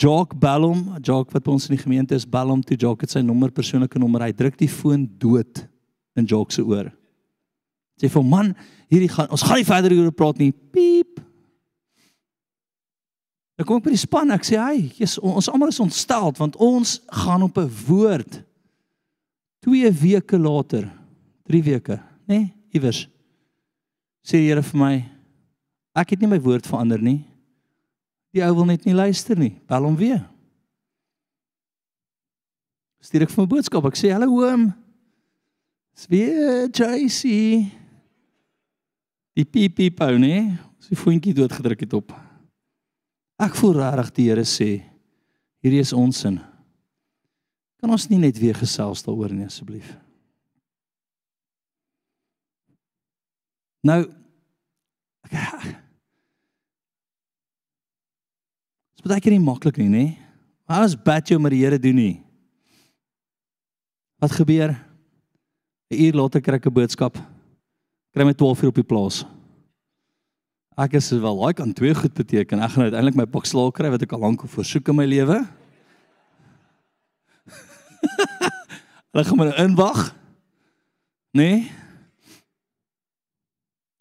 [0.00, 3.20] Jock Ballum, Jock wat by ons in die gemeente is, Ballum toe Jock het sy
[3.24, 4.24] nommer persoonlike nommer.
[4.24, 5.66] Hy druk die foon dood
[6.16, 6.88] in Jock se oor.
[8.00, 8.54] Sê vir man,
[8.88, 10.54] hierdie gaan ons gaan nie verder hieroor praat nie.
[10.72, 11.20] Piep.
[13.60, 16.56] Dan kom ek by die span, ek sê, "Hey, Jesus, ons almal is ontstel want
[16.56, 18.42] ons gaan op 'n woord."
[19.60, 20.90] 2 weke later,
[21.44, 23.06] 3 weke, nê, nee, iewers.
[24.24, 25.04] Sê die Here vir my,
[25.94, 27.29] "Ek het nie my woord verander nie."
[28.34, 29.56] Die ou wil net nie luister nie.
[29.66, 30.22] Bel hom weer.
[33.00, 33.84] Stuur ek vir 'n boodskap.
[33.86, 34.74] Ek sê, "Hallo oom."
[35.94, 37.70] Dis weer JC.
[39.36, 40.58] Die piep piep ou, nê?
[40.80, 42.12] Sy voetjie doodgedruk het op.
[43.40, 44.70] Ek voel regtig die Here sê,
[45.64, 46.38] hierdie is ons sin.
[47.80, 49.94] Kan ons nie net weer gesels daaroor nie asseblief?
[53.84, 54.02] Nou
[55.24, 55.89] ek
[59.00, 60.06] Dit is baie keer nie maklik nie, nê?
[60.68, 62.20] Maar as bad jy met die Here doen nie.
[64.20, 64.76] Wat gebeur?
[65.90, 67.16] 'n Uur later kry ek 'n boodskap.
[68.12, 69.24] Kry my 12 uur op die plaas.
[70.76, 72.60] Ek is wel, daai kan twee goed beteken.
[72.60, 75.48] Ek gaan uiteindelik my pak slaag kry wat ek al lank voorsoek in my lewe.
[79.10, 80.14] Hulle gaan my nou inwag.
[81.32, 81.72] Nee.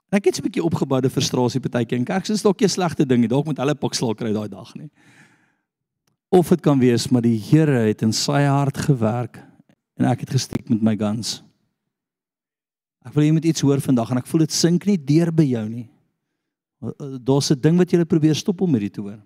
[0.10, 3.06] En ek het so 'n bietjie opgeboude frustrasie partykeer en kerk is dalk 'n slegte
[3.06, 4.90] ding, dalk moet hulle pak slaag kry daai dag nie.
[6.30, 9.40] Of dit kan wees maar die Here het in sy hart gewerk
[9.98, 11.44] en ek het gestiek met my guns.
[13.06, 15.44] Ek wil jy moet iets hoor vandag en ek voel dit sink nie deur by
[15.44, 15.90] jou nie.
[17.24, 19.20] Daar's 'n ding wat jy probeer stop om hierdie te hoor.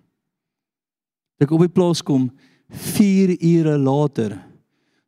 [1.40, 2.30] Ek op die plaas kom
[2.70, 4.40] 4 ure later.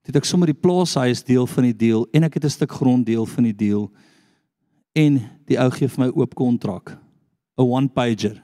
[0.05, 3.07] Het ek sommer die plaashuis deel van die deal en ek het 'n stuk grond
[3.07, 3.91] deel van die deal
[4.97, 6.97] en die ou gee vir my oop kontrak.
[7.57, 8.43] 'n one pager.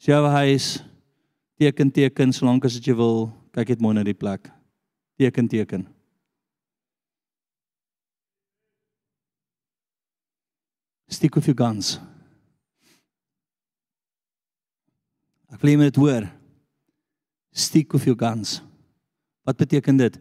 [0.00, 0.82] Sy huis
[1.56, 4.50] teken teken solank as jy wil, kyk net mooi na die plek.
[5.18, 5.86] Teken teken.
[11.08, 11.98] Stick with your guns.
[15.50, 16.30] Ek moet dit hoor.
[17.52, 18.62] Stick with your guns.
[19.44, 20.16] Wat beteken dit?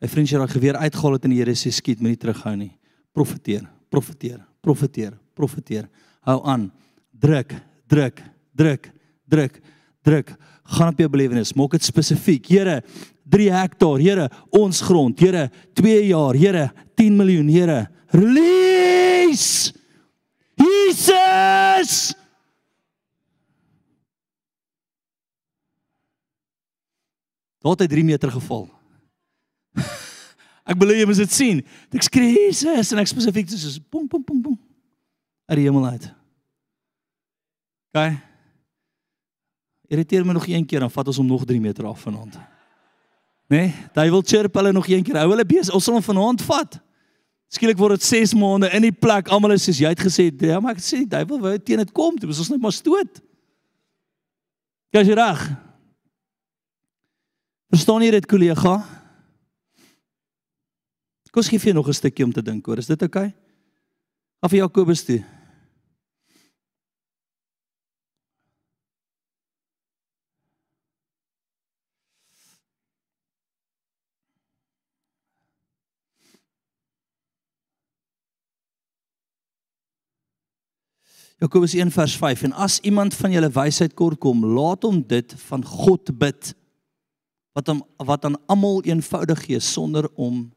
[0.00, 2.72] My vriend het daai geweer uitgehaal het en die Here sê skiet, moenie terughou nie.
[3.12, 5.88] Profeteer, profeteer, profeteer, profeteer.
[6.26, 6.70] Hou aan.
[7.20, 7.54] Druk,
[7.90, 8.22] druk,
[8.56, 8.90] druk,
[9.28, 9.60] druk,
[10.06, 10.34] druk.
[10.76, 12.46] Gaan op jou belewenis, maak dit spesifiek.
[12.48, 12.80] Here,
[13.30, 17.88] 3 hektaar, Here, ons grond, Here, 2 jaar, Here, 10 miljoen, Here.
[18.14, 19.72] Release!
[20.60, 22.14] Jesus!
[27.60, 28.68] Daar het hy 3 meter geval.
[30.70, 31.60] ek belowe jy moet dit sien.
[32.06, 34.58] Skree Jesus en ek spesifiek soos pom pom pom pom.
[35.50, 36.04] uit die hemel uit.
[37.90, 38.02] OK.
[39.90, 42.38] Irriteer my nog een keer dan vat ons hom nog 3 meter af vanaand.
[43.50, 45.18] Nee, hy wil chirp hulle nog een keer.
[45.18, 45.74] Hou hulle besig.
[45.74, 46.78] Ons sal hom vanaand vat.
[47.50, 49.32] Skielik word dit 6 maande in die plek.
[49.34, 51.90] Almal is soos jy het gesê, ja, maar ek sê die duiwel wou teen dit
[51.90, 52.14] kom.
[52.14, 53.18] Dit was ons net maar stoot.
[54.94, 55.42] Kyk jy reg.
[57.74, 58.78] Verstaan jy dit kollega?
[61.30, 62.78] Kom gee vir nog 'n stukkie om te dink oor.
[62.78, 63.26] Is dit oukei?
[63.26, 63.34] Okay?
[64.40, 65.24] Af Jakobus toe.
[81.40, 85.34] Jakobus 1 vers 5 en as iemand van julle wysheid kort kom, laat hom dit
[85.48, 86.50] van God bid
[87.56, 90.50] wat hom wat aan almal eenvoudig gee sonder om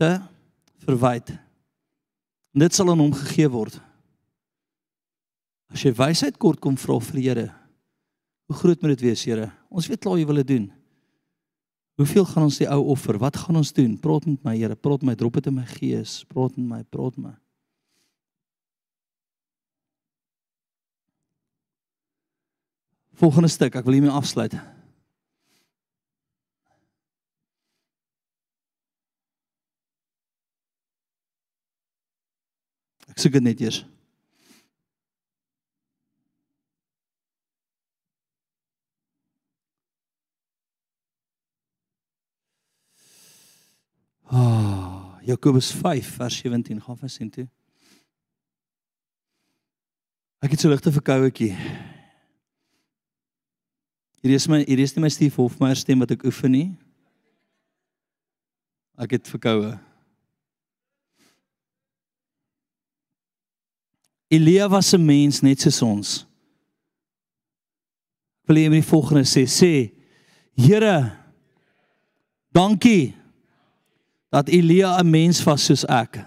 [0.00, 0.12] te
[0.86, 1.32] verwyd.
[2.56, 3.78] En dit sal aan hom gegee word.
[5.72, 7.46] As jy wysheid kort kom vra vir die Here.
[8.46, 9.50] Hoe groot moet dit wees, Here?
[9.68, 10.68] Ons weet klaar jy wil dit doen.
[11.96, 13.16] Hoeveel gaan ons die ou offer?
[13.18, 13.96] Wat gaan ons doen?
[13.98, 14.76] Praat met my, Here.
[14.76, 16.20] Praat met my, drop dit in my gees.
[16.30, 17.36] Praat met my, praat met my.
[23.16, 24.52] Volgende stuk, ek wil hiermee afsluit.
[33.16, 33.82] Soek dit net eers.
[44.26, 47.46] Ah, oh, Jakobus 5 vers 17 gaan vir sien toe.
[50.44, 51.54] Ek het so ligte verkouetjie.
[54.20, 56.68] Hierdie is my hierdie is nie my Steve Hofmeyer stem wat ek oefen nie.
[58.98, 59.76] Ek het verkoue.
[64.28, 66.26] Elia was 'n mens net soos ons.
[68.46, 69.46] Wil jy my die volgende sê?
[69.46, 69.92] Sê
[70.56, 71.12] Here,
[72.50, 73.14] dankie
[74.30, 76.24] dat Elia 'n mens was soos ek.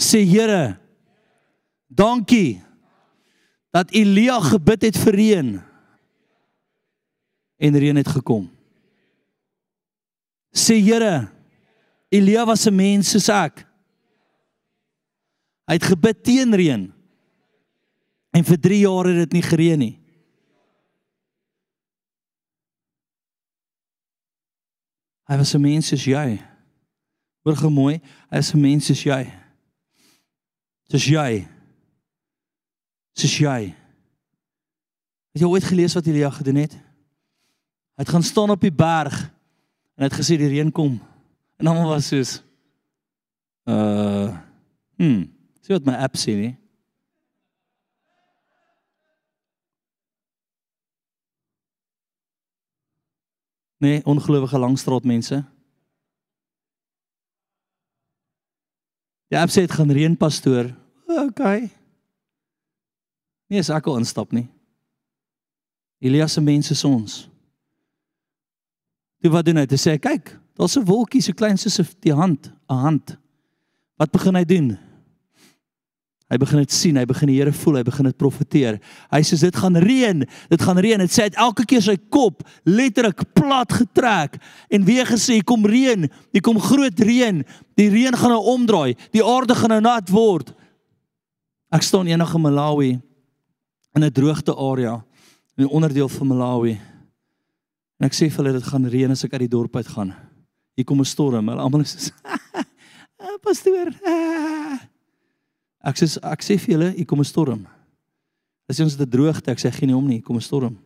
[0.00, 0.78] Sê Here,
[1.88, 2.62] dankie
[3.70, 5.50] dat Elia gebid het vir reën
[7.56, 8.48] en reën het gekom.
[10.50, 11.28] Sê Here,
[12.10, 13.66] Elia was 'n mens soos ek.
[15.66, 16.92] Hy het gebid teen reën.
[18.30, 20.00] En vir 3 jaar het dit nie gereën nie.
[25.30, 26.42] Hy was 'n mens soos jy.
[27.44, 28.00] Hoor gemooi,
[28.30, 29.30] hy is 'n mens soos jy.
[30.90, 31.46] Soos jy.
[33.14, 33.74] Soos jy.
[35.32, 36.72] Het jy ooit gelees wat Elia gedoen het?
[36.72, 39.30] Hy het gaan staan op die berg
[39.94, 41.09] en hy het gesê die reën kom.
[41.60, 42.38] En almal was soos
[43.68, 44.32] uh
[44.96, 45.28] hm,
[45.60, 46.54] sien wat my app sê nie.
[53.80, 55.44] Nee, ongelowige langstraat mense.
[59.28, 60.72] Die app sê dit gaan reën pastoor.
[61.28, 61.68] Okay.
[63.52, 64.48] Nee, as ek al instap nie.
[66.00, 67.22] Elias se mense is ons.
[69.20, 69.68] Toe wat doen hy?
[69.68, 73.16] Hy sê kyk, daar's 'n wolkie so klein soos 'n die hand, 'n hand.
[73.96, 74.78] Wat begin hy doen?
[76.30, 78.78] Hy begin dit sien, hy begin die Here voel, hy begin dit profeteer.
[79.10, 80.98] Hy sê dit gaan reën, dit gaan reën.
[80.98, 84.38] Dit sê hy het elke keer sy kop letterlik plat getrek
[84.70, 87.42] en weer gesê kom reën, hier kom groot reën.
[87.74, 90.54] Die reën gaan nou omdraai, die aarde gaan nou nat word.
[91.72, 93.00] Ek staan eendag in Malawi
[93.96, 95.04] in 'n droogte area
[95.58, 96.78] in 'n onderdeel van Malawi.
[97.98, 100.29] En ek sê vir hulle dit gaan reën as ek uit die dorp uit gaan.
[100.80, 101.48] Hier kom 'n storm.
[101.48, 102.10] Hulle almal is
[103.20, 103.92] "Ah, pastoor.
[104.00, 104.80] Ah.
[105.84, 107.66] Ek sê ek sê vir julle, hier kom 'n storm.
[108.68, 110.78] As ons dit droogte, ek sê geen hom nie, kom 'n storm.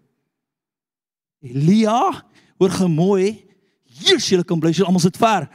[1.42, 2.24] Elia,
[2.58, 3.44] hoor gemooi.
[3.86, 5.46] Jesus, julle kan bly, julle almal sit ver.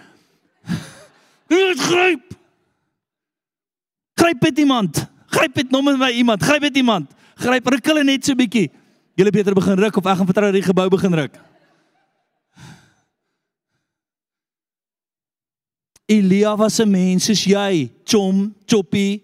[1.49, 2.37] Dit gryp.
[4.15, 5.07] Gryp dit iemand.
[5.27, 6.43] Gryp dit nom met my iemand.
[6.43, 7.11] Gryp dit iemand.
[7.35, 8.69] Gryp ruk hulle net so bietjie.
[9.17, 11.39] Julle beter begin ruk of ek gaan vertrou dat die gebou begin ruk.
[16.09, 19.21] Elia was 'n mens soos jy, chom, choppy.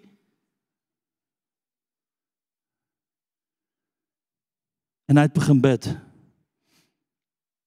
[5.06, 5.86] En hy het begin bid.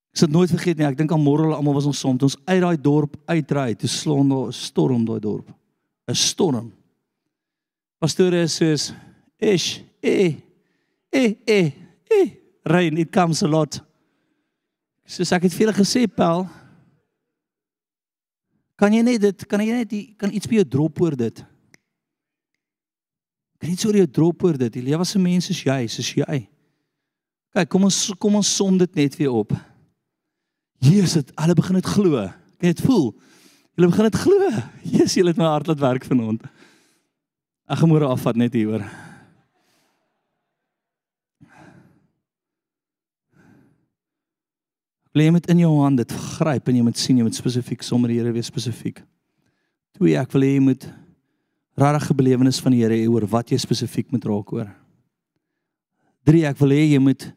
[0.10, 2.28] Ek sal nooit vergeet nie, ek dink aan môre hulle almal was ons som, toe
[2.28, 5.52] ons uit daai dorp uitry, daar 'n storm daai dorp.
[6.08, 6.74] 'n Storm.
[8.00, 8.94] Pastore is soos,
[9.38, 10.36] "Ish, eh,
[11.12, 11.72] eh, eh,
[12.10, 12.30] eh,
[12.64, 13.82] rain, it comes a lot."
[15.06, 16.48] Soos ek het vir julle gesê, Pel,
[18.80, 21.42] Kan jy net dit kan jy net die, kan iets by jou drop oor dit?
[23.60, 24.78] Kan iets oor jou drop oor dit?
[24.80, 26.48] Elia was 'n mens soos jy, soos jy.
[27.54, 29.52] Kyk, kom ons kom ons som dit net weer op.
[30.80, 32.24] Jesus, het, hulle begin dit glo.
[32.58, 33.12] Kan jy dit voel?
[33.76, 34.50] Hulle begin dit glo.
[34.84, 36.42] Jesus, jy het my hart laat werk vanaand.
[37.68, 38.86] Gaan môre afvat net hieroor.
[45.18, 48.12] Jy met in jou hand dit gryp en jy moet sien jy moet spesifiek sommer
[48.12, 49.02] die Here wees spesifiek.
[49.98, 50.86] Twee, ek wil hê jy moet
[51.80, 54.70] regtig 'n belewenis van die Here hê oor wat jy spesifiek moet raak oor.
[56.24, 57.34] Drie, ek wil hê jy moet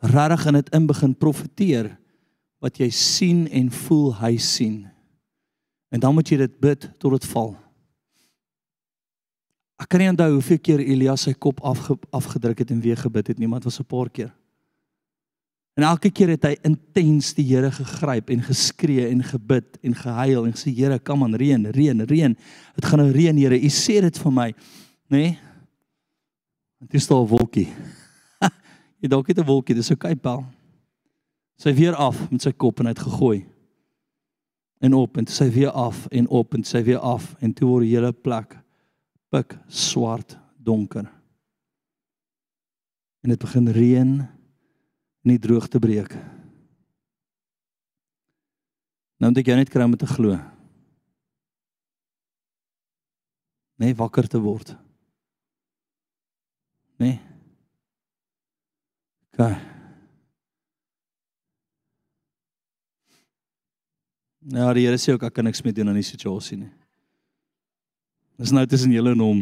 [0.00, 1.98] regtig in dit in begin profeteer
[2.60, 4.88] wat jy sien en voel hy sien.
[5.92, 7.54] En dan moet jy dit bid tot dit val.
[9.78, 13.26] Ek kan nie onthou hoeveel keer Elias sy kop afge, afgedruk het en weer gebid
[13.26, 14.32] het nie, maar dit was 'n paar keer.
[15.74, 20.46] En elke keer het hy intens die Here gegryp en geskree en gebid en gehuil
[20.46, 22.36] en gesê Here, kom aan reën, reën, reën.
[22.76, 23.58] Dit gaan nou reën, Here.
[23.58, 24.50] U sê dit vir my,
[25.10, 25.24] nê?
[25.24, 25.32] Nee?
[26.84, 27.72] Dit is 'n wolkie.
[29.00, 30.44] Jy dalk het 'n wolkie, dis okay, Paul.
[31.56, 33.46] Sy weer af met sy kop en hy het gegooi.
[34.80, 37.68] En op en toe sy weer af en op en sy weer af en toe
[37.68, 38.58] word die hele plek
[39.30, 41.06] pik swart donker.
[43.22, 44.28] En dit begin reën
[45.24, 46.12] en die droogte breek.
[49.18, 50.36] Nou moet ek jou net kry om te glo.
[53.80, 54.74] Nee, wakker te word.
[57.00, 57.18] Nee.
[59.34, 59.72] Kyk.
[64.44, 66.72] Ja, die Here sê ook ek kan niks meer doen aan die situasie nie.
[68.36, 69.40] Dis nou tussen julle en hom.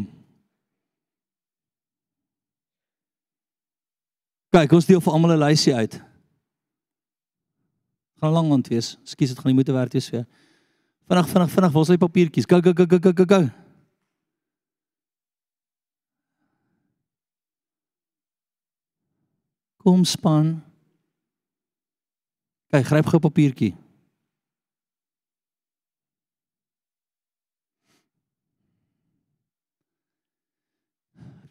[4.52, 5.94] Kyk, ons deel vir almal 'n lysie uit.
[8.20, 8.98] Gaan 'n lang aand wees.
[9.00, 10.26] Ekskuus, dit gaan nie moeite werd wees vir jou.
[11.08, 12.46] Vinnig, vinnig, vinnig, waar is die papiertjies?
[12.46, 13.50] Go, go, go, go, go, go, go.
[19.82, 20.62] Kom span.
[22.70, 23.74] Kyk, gryp gou papiertjie.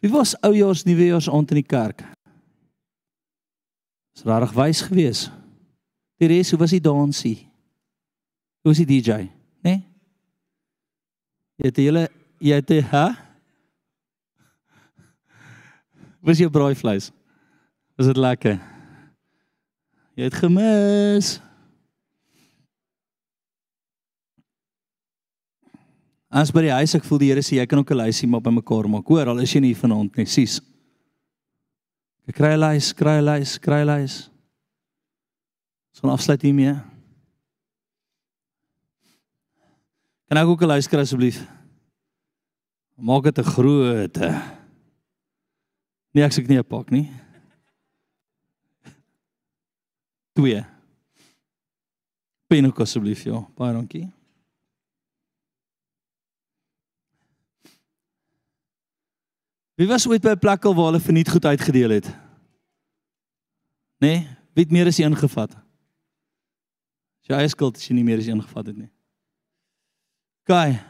[0.00, 2.11] Wie was oujaars nuwejaars aand in die kerk?
[4.22, 5.20] Is rarig wys gewees.
[6.22, 7.40] Die res, hoe was die dansie?
[8.62, 9.32] Hoe was die DJ, né?
[9.66, 9.80] Nee?
[11.58, 12.04] Jy het hele
[12.42, 13.06] jy het hè?
[16.22, 17.10] Was jou braaivleis?
[17.98, 18.60] Was dit lekker?
[20.14, 21.34] Jy het gemis.
[26.30, 28.40] As by die huis ek voel die Here sê jy kan ook 'n lysie maar
[28.40, 29.06] bymekaar maak.
[29.06, 30.60] Hoor, al is jy nie vanaand nie, sies.
[32.28, 34.30] Ek kry 'n lys, kry 'n lys, kry 'n lys.
[35.92, 36.74] Ons gaan afsluit hiermee.
[40.28, 41.42] Kan ek ook 'n lys kry asseblief?
[42.96, 44.16] Maak dit 'n groot.
[46.14, 47.10] Nee, ek sê nie 'n pak nie.
[50.34, 50.64] 2.
[52.48, 53.40] Pen ook asseblief, ja.
[53.56, 54.12] Baie dankie.
[59.74, 62.08] Wie was ooit by 'n plek waar hulle verniet goed uitgedeel het?
[63.98, 65.56] Nee, wie het meer as een gevat?
[67.20, 68.90] Jy eie skuld as jy nie meer as een gevat het nie.
[70.42, 70.80] Kai.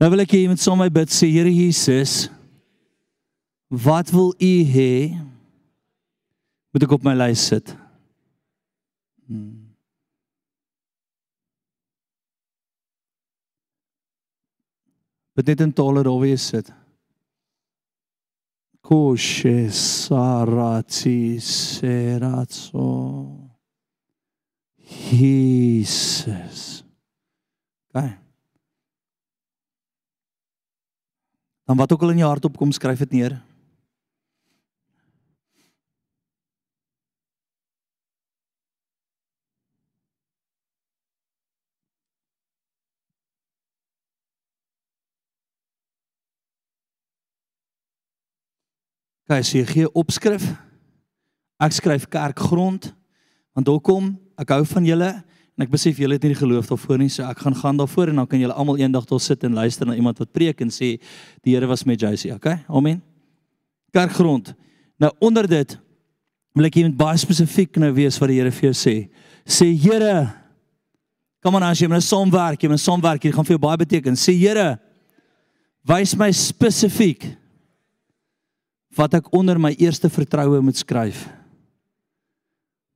[0.00, 2.28] Nou wil ek hê jy moet saam met my bid sê Here Jesus,
[3.68, 5.16] wat wil U hê?
[6.72, 7.76] Moet ek op my lys sit?
[9.26, 9.62] Hmm.
[15.36, 16.72] Bid net in tale daar waar jy sit.
[18.86, 22.86] Koshe sarati seratso.
[25.10, 26.84] Jesus.
[27.90, 28.18] Gaan.
[31.64, 33.45] Dan wat ook al in jou hart opkom, skryf dit neer.
[49.26, 50.44] Okay, so jy gee opskrif.
[51.58, 52.92] Ek skryf kerkgrond
[53.56, 54.12] want hoekom?
[54.38, 55.08] Ek hou van julle
[55.56, 58.12] en ek besef julle het nie die geloof daarvoor nie, so ek gaan gaan daarvoor
[58.12, 60.70] en dan kan julle almal eendag daar sit en luister na iemand wat preek en
[60.70, 60.92] sê
[61.42, 62.60] die Here was met Josie, okay?
[62.70, 63.00] Amen.
[63.90, 64.52] Kerkgrond.
[65.02, 65.74] Nou onder dit
[66.54, 68.94] wil ek iemand baie spesifiek nou wees wat die Here vir jou sê.
[69.42, 70.28] Sê Here,
[71.42, 73.66] kom aan as jy met 'n saamwerk, jy met 'n saamwerk, dit gaan vir jou
[73.66, 74.14] baie beteken.
[74.14, 74.78] Sê Here,
[75.82, 77.26] wys my spesifiek
[78.96, 81.26] wat ek onder my eerste vertroue moet skryf.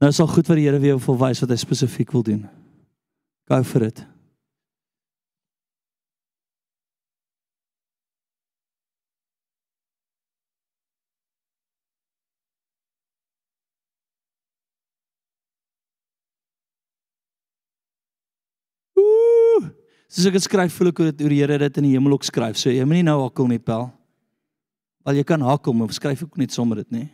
[0.00, 2.46] Nou is al goed wat die Here weer wil wys wat hy spesifiek wil doen.
[3.50, 4.00] Go vir dit.
[18.96, 19.68] Ooh,
[20.08, 22.24] Soos ek skryf, voel ek hoe dit oor die Here dit in die hemel ook
[22.24, 22.56] skryf.
[22.56, 23.90] So jy moenie nou hakkel nie, Pel.
[25.02, 27.08] Al jy kan hakkel, maar skryf ook net sommer dit, nê?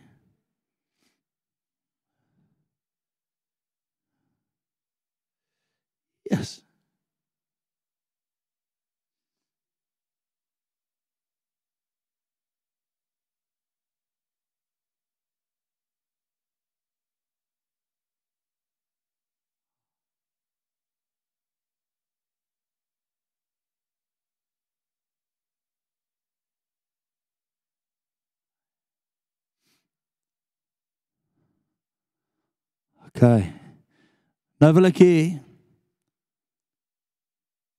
[6.27, 6.66] Yes.
[33.07, 33.23] OK.
[34.61, 35.15] Nou wil ek hê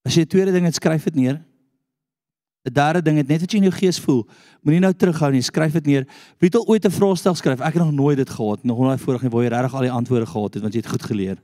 [0.06, 1.44] as jy 'n tweede ding het, skryf dit neer.
[2.64, 4.26] 'n Derde ding het net wat jy in jou gees voel.
[4.62, 6.05] Moenie nou terughou nie, skryf dit neer.
[6.38, 7.60] Wie het al ooit 'n vraestel skryf?
[7.60, 9.90] Ek het nog nooit dit gehad, nog nooit voorheen nie, waar jy regtig al die
[9.90, 11.38] antwoorde gehad het want jy het goed geleer.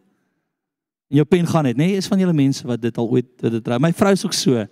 [1.11, 1.87] En jou pen gaan net, nê?
[1.87, 3.79] Nee, is van julle mense wat dit al ooit wat dit trou.
[3.79, 4.67] My vrou is ook so.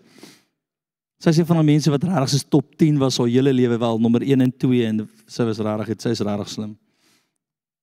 [1.22, 3.78] Sy is een van die mense wat regtig se top 10 was haar hele lewe
[3.78, 6.78] wel nommer 1 en 2 en sy was regtig, sy is regtig slim.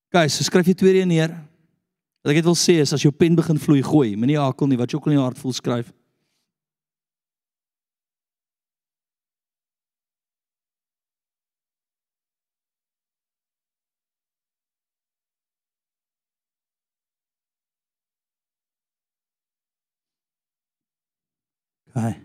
[0.10, 1.36] Guys, so skryf jy tweede neer.
[2.26, 4.78] Wat ek net wil sê is as jou pen begin vloei, gooi, moenie hakel nie,
[4.80, 5.92] wat jy ook in jou hart voel skryf.
[21.90, 22.16] Okay.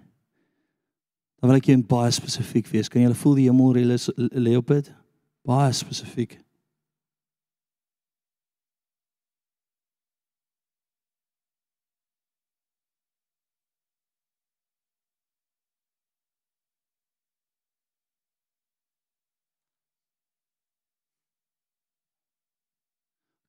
[1.41, 2.89] Dan wil ek jou baie spesifiek wees.
[2.89, 3.77] Kan jy hulle voel die hemel
[4.41, 4.89] lê op dit?
[5.45, 6.39] Baie spesifiek.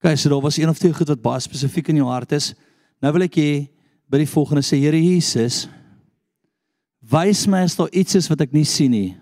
[0.06, 2.52] Okay, so daar was een of twee goed wat baie spesifiek in jou hart is.
[3.02, 3.52] Nou wil ek hê
[4.06, 5.64] by die volgende sê Here Jesus,
[7.02, 9.15] wys my as daar iets is wat ek nie sien nie.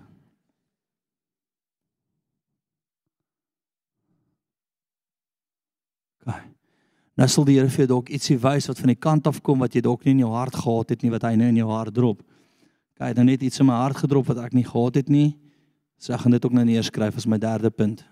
[7.15, 9.63] Nou sal die Here vir jou dalk ietsie wys wat van die kant af kom
[9.63, 11.69] wat jy dalk nie in jou hart gehad het nie wat hy nou in jou
[11.71, 12.19] hart drop.
[12.99, 15.29] Kyk, dan net iets in my hart gedrop wat ek nie gehad het nie.
[15.95, 18.03] So ek gaan dit ook nou neerskryf as my derde punt.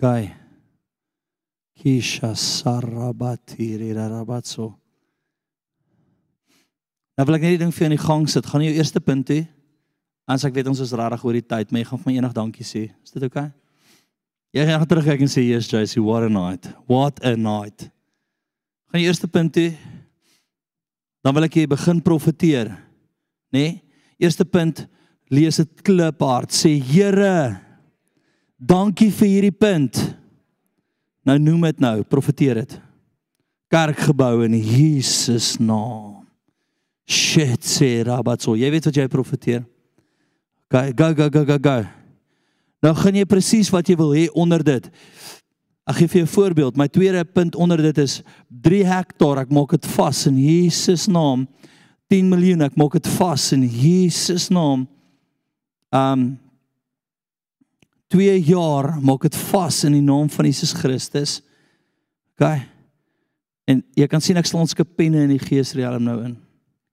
[0.00, 0.32] Kai.
[1.76, 4.70] Kisha sarabatiri rarabatso.
[7.18, 8.48] Nou wil ek net die ding vir jou in die gang sit.
[8.48, 9.42] Gaan jou eerste punt hê?
[10.24, 12.36] Anders ek weet ons is rarig oor die tyd, maar jy gaan vir my eendag
[12.36, 12.86] dankie sê.
[13.04, 13.50] Is dit oukei?
[13.50, 13.56] Okay?
[14.56, 16.70] Jy gaan terugkyk en sê yes Joyce, what a night.
[16.88, 17.90] What a night.
[18.90, 19.68] Gaan jy eerste punt hê?
[21.20, 22.72] Dan wil ek jy begin profeteer.
[23.52, 23.66] Nê?
[23.66, 23.78] Nee?
[24.20, 24.86] Eerste punt,
[25.32, 26.52] lees dit kliphard.
[26.52, 27.60] Sê Here,
[28.60, 29.96] Dankie vir hierdie punt.
[31.24, 32.74] Nou noem dit nou, profeteer dit.
[33.72, 36.26] Kerkgebou in Jesus naam.
[37.08, 38.52] Shit, sê Rabatso.
[38.58, 39.64] Jy weet wat jy profeteer.
[40.70, 41.78] Go go go go go go.
[42.84, 44.86] Nou gaan jy presies wat jy wil hê onder dit.
[45.88, 46.76] Ek gee vir jou 'n voorbeeld.
[46.76, 48.22] My tweede punt onder dit is
[48.62, 49.38] 3 hektaar.
[49.38, 51.48] Ek maak dit vas in Jesus naam.
[52.08, 52.62] 10 miljoen.
[52.62, 54.86] Ek maak dit vas in Jesus naam.
[55.90, 56.38] Um
[58.10, 61.40] 2 jaar maak dit vas in die naam van Jesus Christus.
[62.34, 62.42] OK.
[63.70, 66.34] En jy kan sien ek slaan ske penne in die gees riem nou in.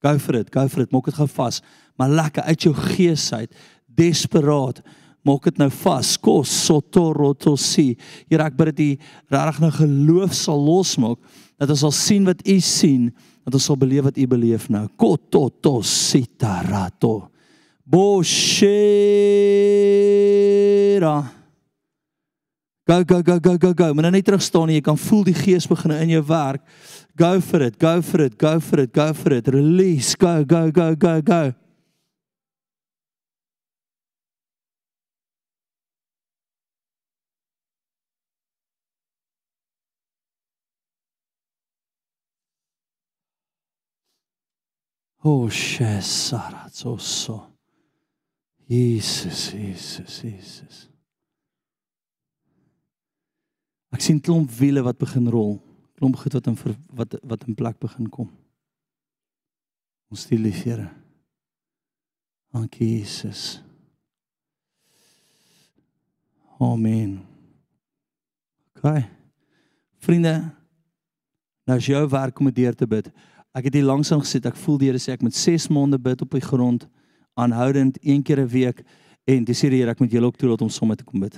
[0.05, 1.55] Go vir dit, go vir dit, maak dit gou vas,
[1.97, 3.51] maar lekker uit jou gees uit,
[3.97, 4.77] desperaat.
[5.25, 6.09] Maak dit nou vas.
[6.23, 7.89] Kos sotorotosi.
[8.29, 8.81] Here ek bid dat U
[9.33, 11.19] regtig nou geloof sal losmaak
[11.57, 13.03] dat ons sal sien wat U sien,
[13.43, 14.85] dat ons sal beleef wat U beleef nou.
[15.01, 17.13] Kototositarato.
[17.89, 18.97] Boshera.
[22.87, 23.93] Go go go go go go.
[23.93, 24.75] Moenie net terug staan nie.
[24.79, 26.61] Jy kan voel die gees begin in jou werk.
[27.15, 27.79] Go for it.
[27.79, 28.37] Go for it.
[28.37, 28.91] Go for it.
[28.93, 29.47] Go for it.
[29.47, 30.15] Release.
[30.15, 31.53] Go go go go go.
[45.23, 47.56] Oh, shesara so.
[48.67, 50.79] Jesus, Jesus, Jesus.
[53.95, 55.55] Ek sien klomp wiele wat begin rol,
[55.95, 56.57] klomp goed wat in
[56.99, 58.27] wat wat in plek begin kom.
[60.11, 60.89] Ons stil lief, Here.
[62.51, 63.61] Dankie Jesus.
[66.59, 67.21] Amen.
[68.75, 69.01] OK.
[70.03, 70.33] Vriende,
[71.67, 73.09] nou is jou werk om deur te bid.
[73.55, 74.45] Ek het hier langs aan gesit.
[74.47, 76.87] Ek voel die Here sê ek moet 6 maande bid op die grond
[77.37, 78.83] aanhoudend een keer 'n week
[79.25, 81.37] en dis hier Here ek moet julle ook toelaat om sommer te kom bid.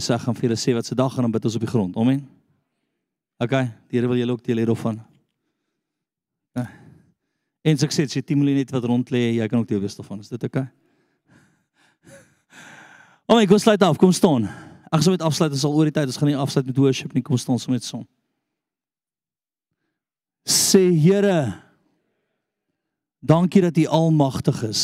[0.00, 1.70] So ek gaan vir julle sê wat se dag gaan om bid ons op die
[1.70, 1.96] grond.
[1.96, 2.26] Amen.
[3.38, 5.00] Okay, die Here wil julle ook deel hiervan.
[6.54, 6.68] Ja.
[7.64, 9.80] En so ek sê, jy 10 miljoen net wat rond lê, jy kan ook deel
[9.80, 10.20] wees daarvan.
[10.20, 10.68] Is dit okay?
[13.30, 14.48] Om ek kom sluit af, kom staan.
[14.92, 17.14] Ek gaan met afsluit, ons sal oor die tyd, ons gaan nie afsluit met worship
[17.16, 18.04] nie, kom staan saam met son.
[20.46, 21.56] Sê Here,
[23.24, 24.82] dankie dat U almagtig is.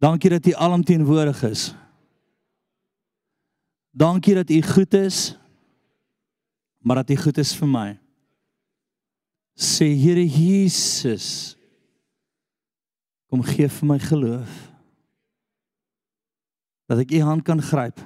[0.00, 1.74] Dankie dat U alomteenwoordig is.
[3.90, 5.36] Dankie dat U goed is,
[6.78, 7.88] maar dat U goed is vir my.
[9.58, 11.58] Sê Here Jesus,
[13.28, 14.52] kom gee vir my geloof
[16.88, 18.00] dat ek u hand kan gryp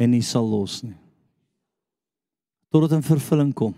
[0.00, 0.96] en nie sal los nie
[2.72, 3.74] totdat in vervulling kom.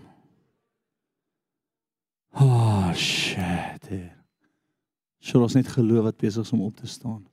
[2.39, 3.89] Oh shit.
[5.19, 7.23] Sjoe, ons net geloof wat besig is om op te staan.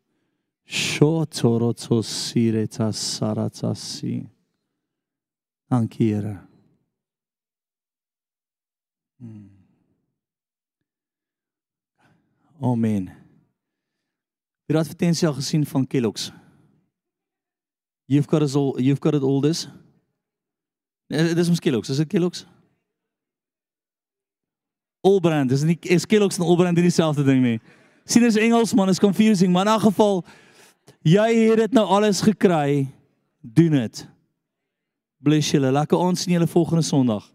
[0.65, 4.23] Shotorotso sireta saratsasi.
[5.73, 6.15] Dankie.
[9.19, 9.51] Hmm.
[12.63, 13.11] Amen.
[14.67, 16.31] Jy het advertensie al gesien van Kellogg's.
[18.07, 19.69] You've got it all you've got it all this.
[21.09, 22.47] Eh, Dis mos Kellogg's, is dit Kellogg's?
[25.03, 27.59] All brand, dis nie is Kellogg's en All brand nie dieselfde ding nie.
[28.07, 30.25] Sien dis Engels man, is confusing, maar in 'n geval
[31.03, 32.89] jy het dit nou alles gekry.
[33.41, 34.07] Doen dit.
[35.19, 35.73] Bless julle.
[35.73, 37.33] Lekker ons sien julle volgende Sondag.